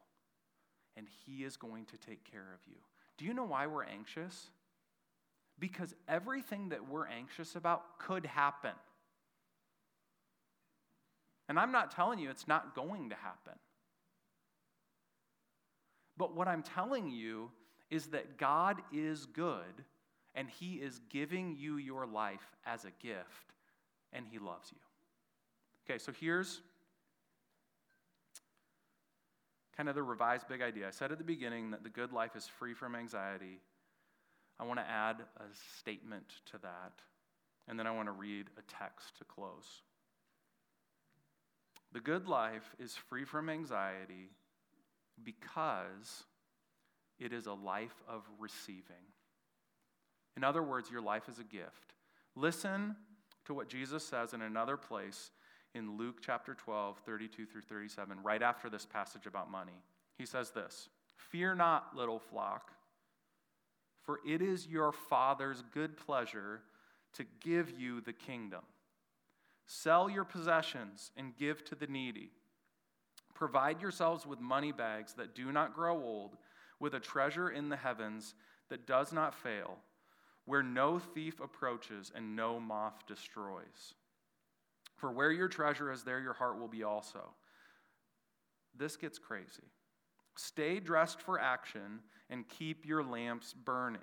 and 0.98 1.08
He 1.26 1.44
is 1.44 1.58
going 1.58 1.86
to 1.86 1.98
take 1.98 2.24
care 2.30 2.54
of 2.54 2.60
you. 2.68 2.78
Do 3.18 3.26
you 3.26 3.34
know 3.34 3.46
why 3.46 3.68
we're 3.68 3.84
anxious? 3.84 4.48
Because 5.60 5.94
everything 6.08 6.70
that 6.70 6.90
we're 6.90 7.08
anxious 7.08 7.56
about 7.56 8.00
could 8.00 8.26
happen. 8.26 8.72
And 11.48 11.60
I'm 11.60 11.72
not 11.72 11.92
telling 11.92 12.20
you 12.20 12.30
it's 12.30 12.48
not 12.48 12.76
going 12.76 13.10
to 13.10 13.16
happen. 13.16 13.54
But 16.18 16.36
what 16.36 16.48
I'm 16.48 16.64
telling 16.64 17.10
you 17.12 17.52
is 17.90 18.08
that 18.08 18.38
God 18.38 18.82
is 18.92 19.26
good 19.26 19.84
and 20.36 20.50
He 20.50 20.76
is 20.76 21.00
giving 21.10 21.56
you 21.58 21.78
your 21.78 22.06
life 22.06 22.56
as 22.66 22.86
a 22.86 22.92
gift, 23.02 23.54
and 24.14 24.26
He 24.30 24.38
loves 24.38 24.72
you. 24.72 24.78
Okay, 25.90 25.98
so 25.98 26.12
here's 26.12 26.62
kind 29.76 29.90
of 29.90 29.96
the 29.96 30.04
revised 30.04 30.48
big 30.48 30.62
idea. 30.62 30.88
I 30.88 30.92
said 30.92 31.12
at 31.12 31.18
the 31.18 31.24
beginning 31.24 31.72
that 31.72 31.84
the 31.84 31.90
good 31.90 32.14
life 32.14 32.36
is 32.36 32.48
free 32.48 32.74
from 32.74 32.96
anxiety. 32.96 33.60
I 34.60 34.64
want 34.64 34.80
to 34.80 34.90
add 34.90 35.18
a 35.38 35.44
statement 35.80 36.28
to 36.52 36.58
that, 36.60 36.94
and 37.68 37.78
then 37.78 37.88
I 37.88 37.92
want 37.92 38.08
to 38.08 38.14
read 38.14 38.48
a 38.58 38.62
text 38.72 39.18
to 39.18 39.24
close. 39.26 39.82
The 41.92 42.00
good 42.00 42.28
life 42.28 42.76
is 42.80 42.96
free 42.96 43.26
from 43.26 43.50
anxiety 43.50 44.32
because 45.24 46.24
it 47.20 47.32
is 47.32 47.46
a 47.46 47.54
life 47.54 48.04
of 48.08 48.24
receiving. 48.40 49.15
In 50.38 50.44
other 50.44 50.64
words, 50.64 50.90
your 50.90 51.02
life 51.02 51.30
is 51.30 51.40
a 51.40 51.44
gift. 51.44 51.94
Listen 52.36 52.96
to 53.46 53.54
what 53.54 53.70
Jesus 53.70 54.04
says 54.04 54.34
in 54.34 54.42
another 54.42 54.78
place 54.78 55.32
in 55.74 55.98
Luke 55.98 56.18
chapter 56.22 56.54
12, 56.54 57.00
32 57.06 57.46
through 57.46 57.62
37, 57.62 58.18
right 58.24 58.42
after 58.42 58.70
this 58.70 58.86
passage 58.86 59.26
about 59.26 59.52
money. 59.52 59.84
He 60.18 60.26
says 60.26 60.52
this 60.52 60.90
Fear 61.18 61.56
not, 61.56 61.96
little 61.96 62.20
flock, 62.20 62.72
for 64.04 64.20
it 64.26 64.42
is 64.42 64.68
your 64.68 64.92
Father's 64.92 65.64
good 65.74 65.98
pleasure 65.98 66.62
to 67.14 67.26
give 67.40 67.80
you 67.80 68.02
the 68.02 68.14
kingdom. 68.14 68.62
Sell 69.68 70.10
your 70.10 70.26
possessions 70.26 71.12
and 71.18 71.36
give 71.38 71.64
to 71.66 71.76
the 71.76 71.88
needy. 71.88 72.30
Provide 73.34 73.82
yourselves 73.82 74.26
with 74.26 74.40
money 74.40 74.72
bags 74.72 75.14
that 75.14 75.36
do 75.36 75.52
not 75.52 75.76
grow 75.76 76.02
old, 76.02 76.38
with 76.80 76.94
a 76.94 77.00
treasure 77.00 77.50
in 77.50 77.70
the 77.70 77.76
heavens 77.76 78.36
that 78.70 78.86
does 78.86 79.12
not 79.12 79.34
fail 79.34 79.78
where 80.46 80.64
no 80.64 81.00
thief 81.00 81.40
approaches 81.40 82.12
and 82.16 82.36
no 82.36 82.60
moth 82.60 83.06
destroys. 83.08 83.94
For 84.96 85.12
where 85.12 85.32
your 85.32 85.48
treasure 85.48 85.92
is, 85.92 86.04
there 86.04 86.20
your 86.20 86.34
heart 86.34 86.60
will 86.60 86.68
be 86.68 86.84
also. 86.84 87.32
This 88.78 88.96
gets 88.96 89.20
crazy. 89.20 89.72
Stay 90.38 90.80
dressed 90.80 91.22
for 91.22 91.40
action 91.40 92.00
and 92.30 92.48
keep 92.48 92.86
your 92.86 93.04
lamps 93.04 93.54
burning. 93.54 94.02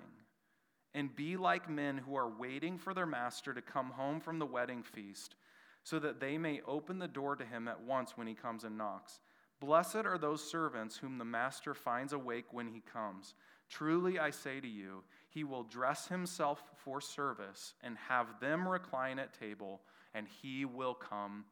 And 0.95 1.15
be 1.15 1.37
like 1.37 1.69
men 1.69 1.97
who 1.97 2.15
are 2.15 2.29
waiting 2.29 2.77
for 2.77 2.93
their 2.93 3.07
master 3.07 3.53
to 3.53 3.61
come 3.61 3.89
home 3.89 4.19
from 4.19 4.37
the 4.37 4.45
wedding 4.45 4.83
feast, 4.83 5.35
so 5.83 5.97
that 5.99 6.19
they 6.19 6.37
may 6.37 6.61
open 6.67 6.99
the 6.99 7.07
door 7.07 7.35
to 7.35 7.43
him 7.43 7.67
at 7.67 7.81
once 7.81 8.15
when 8.15 8.27
he 8.27 8.35
comes 8.35 8.63
and 8.63 8.77
knocks. 8.77 9.19
Blessed 9.59 10.05
are 10.05 10.17
those 10.17 10.43
servants 10.43 10.97
whom 10.97 11.17
the 11.17 11.25
master 11.25 11.73
finds 11.73 12.13
awake 12.13 12.45
when 12.51 12.67
he 12.67 12.81
comes. 12.81 13.33
Truly 13.73 14.19
I 14.19 14.29
say 14.29 14.59
to 14.59 14.67
you, 14.67 15.03
he 15.29 15.43
will 15.43 15.63
dress 15.63 16.07
himself 16.07 16.63
for 16.85 17.01
service 17.01 17.73
and 17.81 17.97
have 18.07 18.39
them 18.39 18.67
recline 18.67 19.17
at 19.17 19.33
table, 19.33 19.81
and 20.13 20.27
he 20.43 20.63
will 20.63 20.93
come 20.93 21.45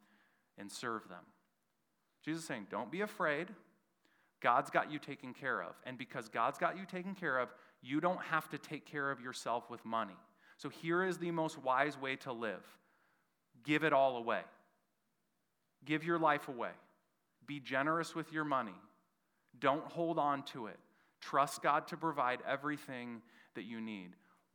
and 0.56 0.70
serve 0.70 1.08
them. 1.08 1.24
Jesus 2.24 2.42
is 2.42 2.46
saying, 2.46 2.68
Don't 2.70 2.92
be 2.92 3.00
afraid. 3.00 3.48
God's 4.40 4.70
got 4.70 4.92
you 4.92 5.00
taken 5.00 5.34
care 5.34 5.62
of. 5.62 5.74
And 5.84 5.98
because 5.98 6.28
God's 6.28 6.58
got 6.58 6.76
you 6.76 6.86
taken 6.86 7.16
care 7.16 7.40
of, 7.40 7.48
you 7.80 8.00
don't 8.00 8.22
have 8.22 8.48
to 8.50 8.58
take 8.58 8.86
care 8.86 9.10
of 9.10 9.20
yourself 9.20 9.68
with 9.68 9.84
money. 9.84 10.16
So 10.58 10.68
here 10.68 11.02
is 11.02 11.18
the 11.18 11.32
most 11.32 11.58
wise 11.58 11.98
way 11.98 12.14
to 12.16 12.32
live 12.32 12.64
give 13.64 13.82
it 13.82 13.92
all 13.92 14.16
away. 14.16 14.42
Give 15.84 16.04
your 16.04 16.20
life 16.20 16.46
away. 16.46 16.70
Be 17.46 17.58
generous 17.58 18.14
with 18.14 18.32
your 18.32 18.44
money. 18.44 18.74
Don't 19.58 19.84
hold 19.84 20.20
on 20.20 20.44
to 20.44 20.66
it. 20.66 20.78
Trust 21.22 21.62
God 21.62 21.86
to 21.86 21.96
provide 21.96 22.40
everything 22.46 23.22
that 23.54 23.62
you 23.62 23.80
need. 23.80 24.10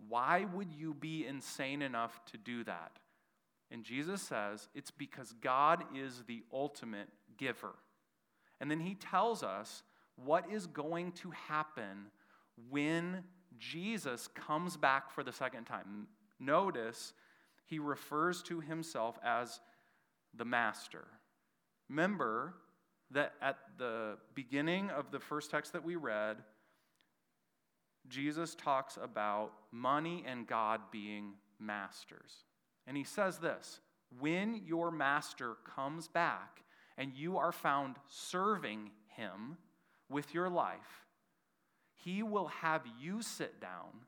Why 0.07 0.45
would 0.53 0.71
you 0.71 0.93
be 0.93 1.25
insane 1.25 1.81
enough 1.81 2.21
to 2.31 2.37
do 2.37 2.63
that? 2.65 2.91
And 3.71 3.83
Jesus 3.83 4.21
says 4.21 4.67
it's 4.75 4.91
because 4.91 5.33
God 5.41 5.83
is 5.95 6.23
the 6.27 6.43
ultimate 6.53 7.07
giver. 7.37 7.73
And 8.61 8.69
then 8.69 8.79
he 8.79 8.95
tells 8.95 9.43
us 9.43 9.81
what 10.15 10.51
is 10.51 10.67
going 10.67 11.13
to 11.13 11.31
happen 11.31 12.11
when 12.69 13.23
Jesus 13.57 14.27
comes 14.27 14.77
back 14.77 15.09
for 15.09 15.23
the 15.23 15.31
second 15.31 15.65
time. 15.65 16.07
Notice 16.39 17.13
he 17.65 17.79
refers 17.79 18.43
to 18.43 18.59
himself 18.59 19.17
as 19.23 19.61
the 20.35 20.45
master. 20.45 21.05
Remember 21.89 22.53
that 23.11 23.33
at 23.41 23.57
the 23.77 24.17
beginning 24.35 24.89
of 24.89 25.11
the 25.11 25.19
first 25.19 25.49
text 25.49 25.73
that 25.73 25.83
we 25.83 25.95
read, 25.95 26.37
Jesus 28.09 28.55
talks 28.55 28.97
about 29.01 29.51
money 29.71 30.23
and 30.27 30.47
God 30.47 30.81
being 30.91 31.33
masters. 31.59 32.45
And 32.85 32.95
he 32.95 33.03
says 33.03 33.39
this 33.39 33.79
when 34.19 34.61
your 34.65 34.91
master 34.91 35.55
comes 35.75 36.07
back 36.07 36.63
and 36.97 37.13
you 37.13 37.37
are 37.37 37.51
found 37.51 37.97
serving 38.07 38.91
him 39.15 39.57
with 40.09 40.33
your 40.33 40.49
life, 40.49 41.05
he 41.95 42.23
will 42.23 42.47
have 42.47 42.83
you 42.99 43.21
sit 43.21 43.59
down, 43.59 44.05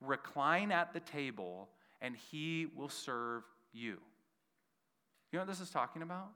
recline 0.00 0.72
at 0.72 0.92
the 0.92 1.00
table, 1.00 1.68
and 2.00 2.16
he 2.30 2.66
will 2.74 2.88
serve 2.88 3.42
you. 3.72 3.98
You 5.30 5.38
know 5.38 5.40
what 5.40 5.48
this 5.48 5.60
is 5.60 5.70
talking 5.70 6.02
about? 6.02 6.30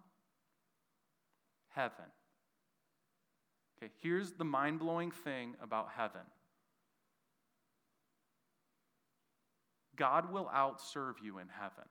Heaven. 1.69 2.05
Okay, 3.79 3.93
here's 4.03 4.33
the 4.33 4.45
mind 4.45 4.81
blowing 4.81 5.13
thing 5.13 5.55
about 5.63 5.89
heaven 5.97 6.23
God 9.99 10.33
will 10.33 10.51
outserve 10.55 11.15
you 11.23 11.39
in 11.39 11.49
heaven. 11.49 11.85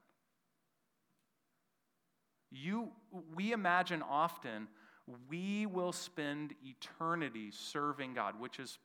You, 2.50 2.90
we 3.36 3.52
imagine 3.52 4.02
often 4.02 4.68
we 5.30 5.66
will 5.66 5.92
spend 5.92 6.54
eternity 6.66 7.52
serving 7.52 8.14
God, 8.14 8.40
which 8.40 8.60
is 8.60 8.78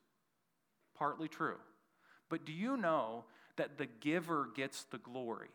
partly 0.96 1.28
true. 1.28 1.58
But 2.28 2.44
do 2.44 2.52
you 2.52 2.76
know 2.76 3.24
that 3.56 3.78
the 3.78 3.86
giver 4.00 4.48
gets 4.54 4.84
the 4.84 4.98
glory? 4.98 5.48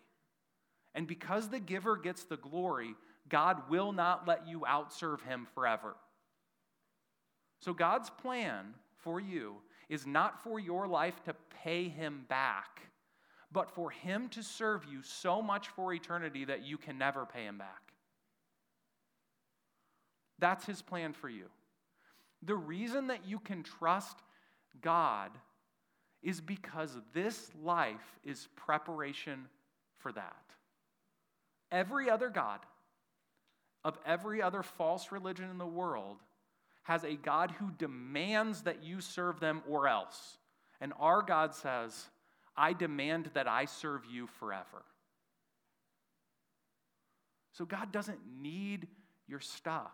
And 0.96 1.08
because 1.08 1.50
the 1.50 1.60
giver 1.60 1.96
gets 1.98 2.24
the 2.24 2.38
glory, 2.38 2.96
God 3.30 3.70
will 3.70 3.92
not 3.92 4.28
let 4.28 4.48
you 4.48 4.62
outserve 4.68 5.22
him 5.22 5.48
forever. 5.54 5.96
So, 7.60 7.74
God's 7.74 8.10
plan 8.10 8.74
for 9.00 9.20
you 9.20 9.56
is 9.90 10.06
not 10.06 10.44
for 10.44 10.60
your 10.60 10.88
life 10.88 11.24
to 11.24 11.36
pay 11.64 11.88
him 11.88 12.26
back, 12.30 12.82
but 13.58 13.72
for 13.72 13.90
him 13.90 14.30
to 14.30 14.44
serve 14.44 14.86
you 14.86 15.02
so 15.02 15.42
much 15.42 15.70
for 15.70 15.92
eternity 15.92 16.46
that 16.46 16.64
you 16.64 16.78
can 16.78 16.96
never 16.96 17.26
pay 17.26 17.44
him 17.46 17.58
back. 17.58 17.92
That's 20.38 20.64
his 20.68 20.84
plan 20.84 21.14
for 21.14 21.28
you. 21.28 21.46
The 22.44 22.54
reason 22.54 23.08
that 23.08 23.26
you 23.26 23.40
can 23.40 23.64
trust 23.64 24.20
God 24.80 25.32
is 26.22 26.40
because 26.40 26.96
this 27.16 27.50
life 27.64 28.20
is 28.24 28.48
preparation 28.56 29.48
for 29.98 30.12
that. 30.12 30.44
Every 31.72 32.12
other 32.12 32.30
God 32.30 32.60
of 33.84 33.98
every 34.06 34.40
other 34.40 34.62
false 34.62 35.12
religion 35.12 35.50
in 35.50 35.58
the 35.58 35.66
world 35.66 36.18
has 36.84 37.04
a 37.04 37.16
God 37.16 37.50
who 37.58 37.72
demands 37.80 38.62
that 38.62 38.84
you 38.84 39.02
serve 39.02 39.40
them 39.40 39.64
or 39.68 39.88
else. 39.88 40.38
And 40.80 40.94
our 41.00 41.24
God 41.24 41.56
says, 41.56 42.06
I 42.58 42.74
demand 42.74 43.32
that 43.34 43.48
I 43.48 43.66
serve 43.66 44.02
you 44.12 44.28
forever. 44.40 44.84
So 47.52 47.66
God 47.66 47.92
doesn't 47.92 48.20
need 48.42 48.88
your 49.28 49.40
stuff. 49.40 49.94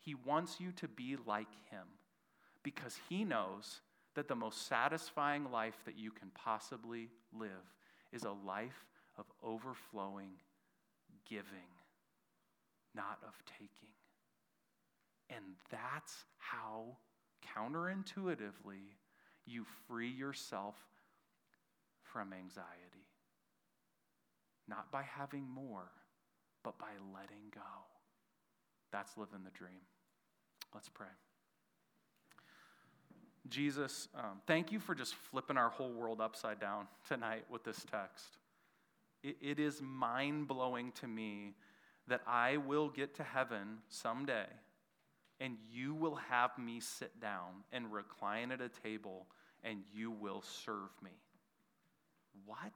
He 0.00 0.14
wants 0.14 0.60
you 0.60 0.72
to 0.72 0.88
be 0.88 1.16
like 1.26 1.52
Him 1.70 1.86
because 2.62 2.98
He 3.08 3.24
knows 3.24 3.80
that 4.14 4.28
the 4.28 4.34
most 4.34 4.66
satisfying 4.66 5.50
life 5.50 5.76
that 5.84 5.96
you 5.96 6.10
can 6.10 6.30
possibly 6.34 7.08
live 7.32 7.50
is 8.12 8.24
a 8.24 8.32
life 8.46 8.86
of 9.16 9.26
overflowing 9.42 10.32
giving, 11.28 11.70
not 12.94 13.18
of 13.26 13.34
taking. 13.58 13.68
And 15.30 15.44
that's 15.70 16.24
how 16.38 16.96
counterintuitively 17.56 18.96
you 19.46 19.64
free 19.86 20.10
yourself 20.10 20.74
from 22.12 22.32
anxiety. 22.32 23.06
Not 24.68 24.90
by 24.92 25.02
having 25.02 25.48
more, 25.48 25.90
but 26.62 26.78
by 26.78 26.92
letting 27.14 27.50
go. 27.54 27.60
That's 28.92 29.16
living 29.16 29.44
the 29.44 29.50
dream. 29.50 29.80
Let's 30.74 30.88
pray. 30.88 31.06
Jesus, 33.48 34.08
um, 34.14 34.40
thank 34.46 34.70
you 34.70 34.78
for 34.78 34.94
just 34.94 35.14
flipping 35.14 35.56
our 35.56 35.68
whole 35.68 35.92
world 35.92 36.20
upside 36.20 36.60
down 36.60 36.86
tonight 37.08 37.44
with 37.50 37.64
this 37.64 37.84
text. 37.90 38.38
it, 39.22 39.36
it 39.40 39.58
is 39.58 39.80
mind 39.82 40.48
blowing 40.48 40.92
to 40.92 41.08
me 41.08 41.54
that 42.08 42.20
I 42.26 42.56
will 42.58 42.88
get 42.88 43.14
to 43.16 43.22
heaven 43.22 43.78
someday 43.88 44.46
and 45.40 45.56
you 45.70 45.94
will 45.94 46.14
have 46.14 46.56
me 46.58 46.80
sit 46.80 47.20
down 47.20 47.64
and 47.72 47.92
recline 47.92 48.52
at 48.52 48.60
a 48.60 48.68
table 48.68 49.26
and 49.64 49.80
you 49.92 50.10
will 50.10 50.42
serve 50.42 50.90
me. 51.02 51.10
What? 52.46 52.72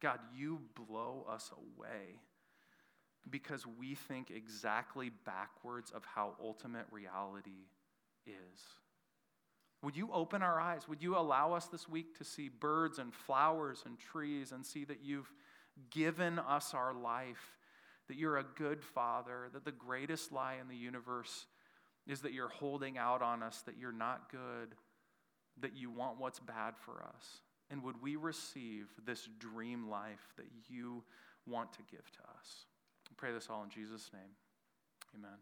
God, 0.00 0.18
you 0.34 0.60
blow 0.74 1.26
us 1.28 1.50
away 1.52 2.20
because 3.28 3.66
we 3.66 3.94
think 3.94 4.30
exactly 4.30 5.10
backwards 5.24 5.90
of 5.90 6.04
how 6.04 6.34
ultimate 6.40 6.86
reality 6.90 7.66
is. 8.26 8.62
Would 9.82 9.96
you 9.96 10.10
open 10.12 10.42
our 10.42 10.60
eyes? 10.60 10.88
Would 10.88 11.02
you 11.02 11.16
allow 11.16 11.52
us 11.52 11.66
this 11.66 11.88
week 11.88 12.16
to 12.18 12.24
see 12.24 12.48
birds 12.48 12.98
and 12.98 13.12
flowers 13.12 13.82
and 13.84 13.98
trees 13.98 14.52
and 14.52 14.64
see 14.64 14.84
that 14.84 15.00
you've 15.02 15.32
given 15.90 16.38
us 16.38 16.72
our 16.74 16.94
life, 16.94 17.56
that 18.08 18.16
you're 18.16 18.38
a 18.38 18.46
good 18.56 18.82
father, 18.82 19.48
that 19.52 19.64
the 19.64 19.72
greatest 19.72 20.32
lie 20.32 20.56
in 20.60 20.68
the 20.68 20.76
universe 20.76 21.46
is 22.06 22.20
that 22.20 22.32
you're 22.32 22.48
holding 22.48 22.96
out 22.96 23.22
on 23.22 23.42
us, 23.42 23.62
that 23.62 23.76
you're 23.78 23.92
not 23.92 24.30
good, 24.30 24.74
that 25.60 25.76
you 25.76 25.90
want 25.90 26.18
what's 26.18 26.40
bad 26.40 26.74
for 26.76 27.02
us? 27.02 27.40
And 27.70 27.82
would 27.82 28.00
we 28.00 28.16
receive 28.16 28.88
this 29.04 29.28
dream 29.38 29.88
life 29.88 30.32
that 30.36 30.46
you 30.68 31.02
want 31.46 31.72
to 31.74 31.80
give 31.90 32.10
to 32.12 32.20
us? 32.38 32.66
I 33.10 33.14
pray 33.16 33.32
this 33.32 33.48
all 33.50 33.62
in 33.64 33.70
Jesus' 33.70 34.10
name. 34.12 34.30
Amen. 35.16 35.38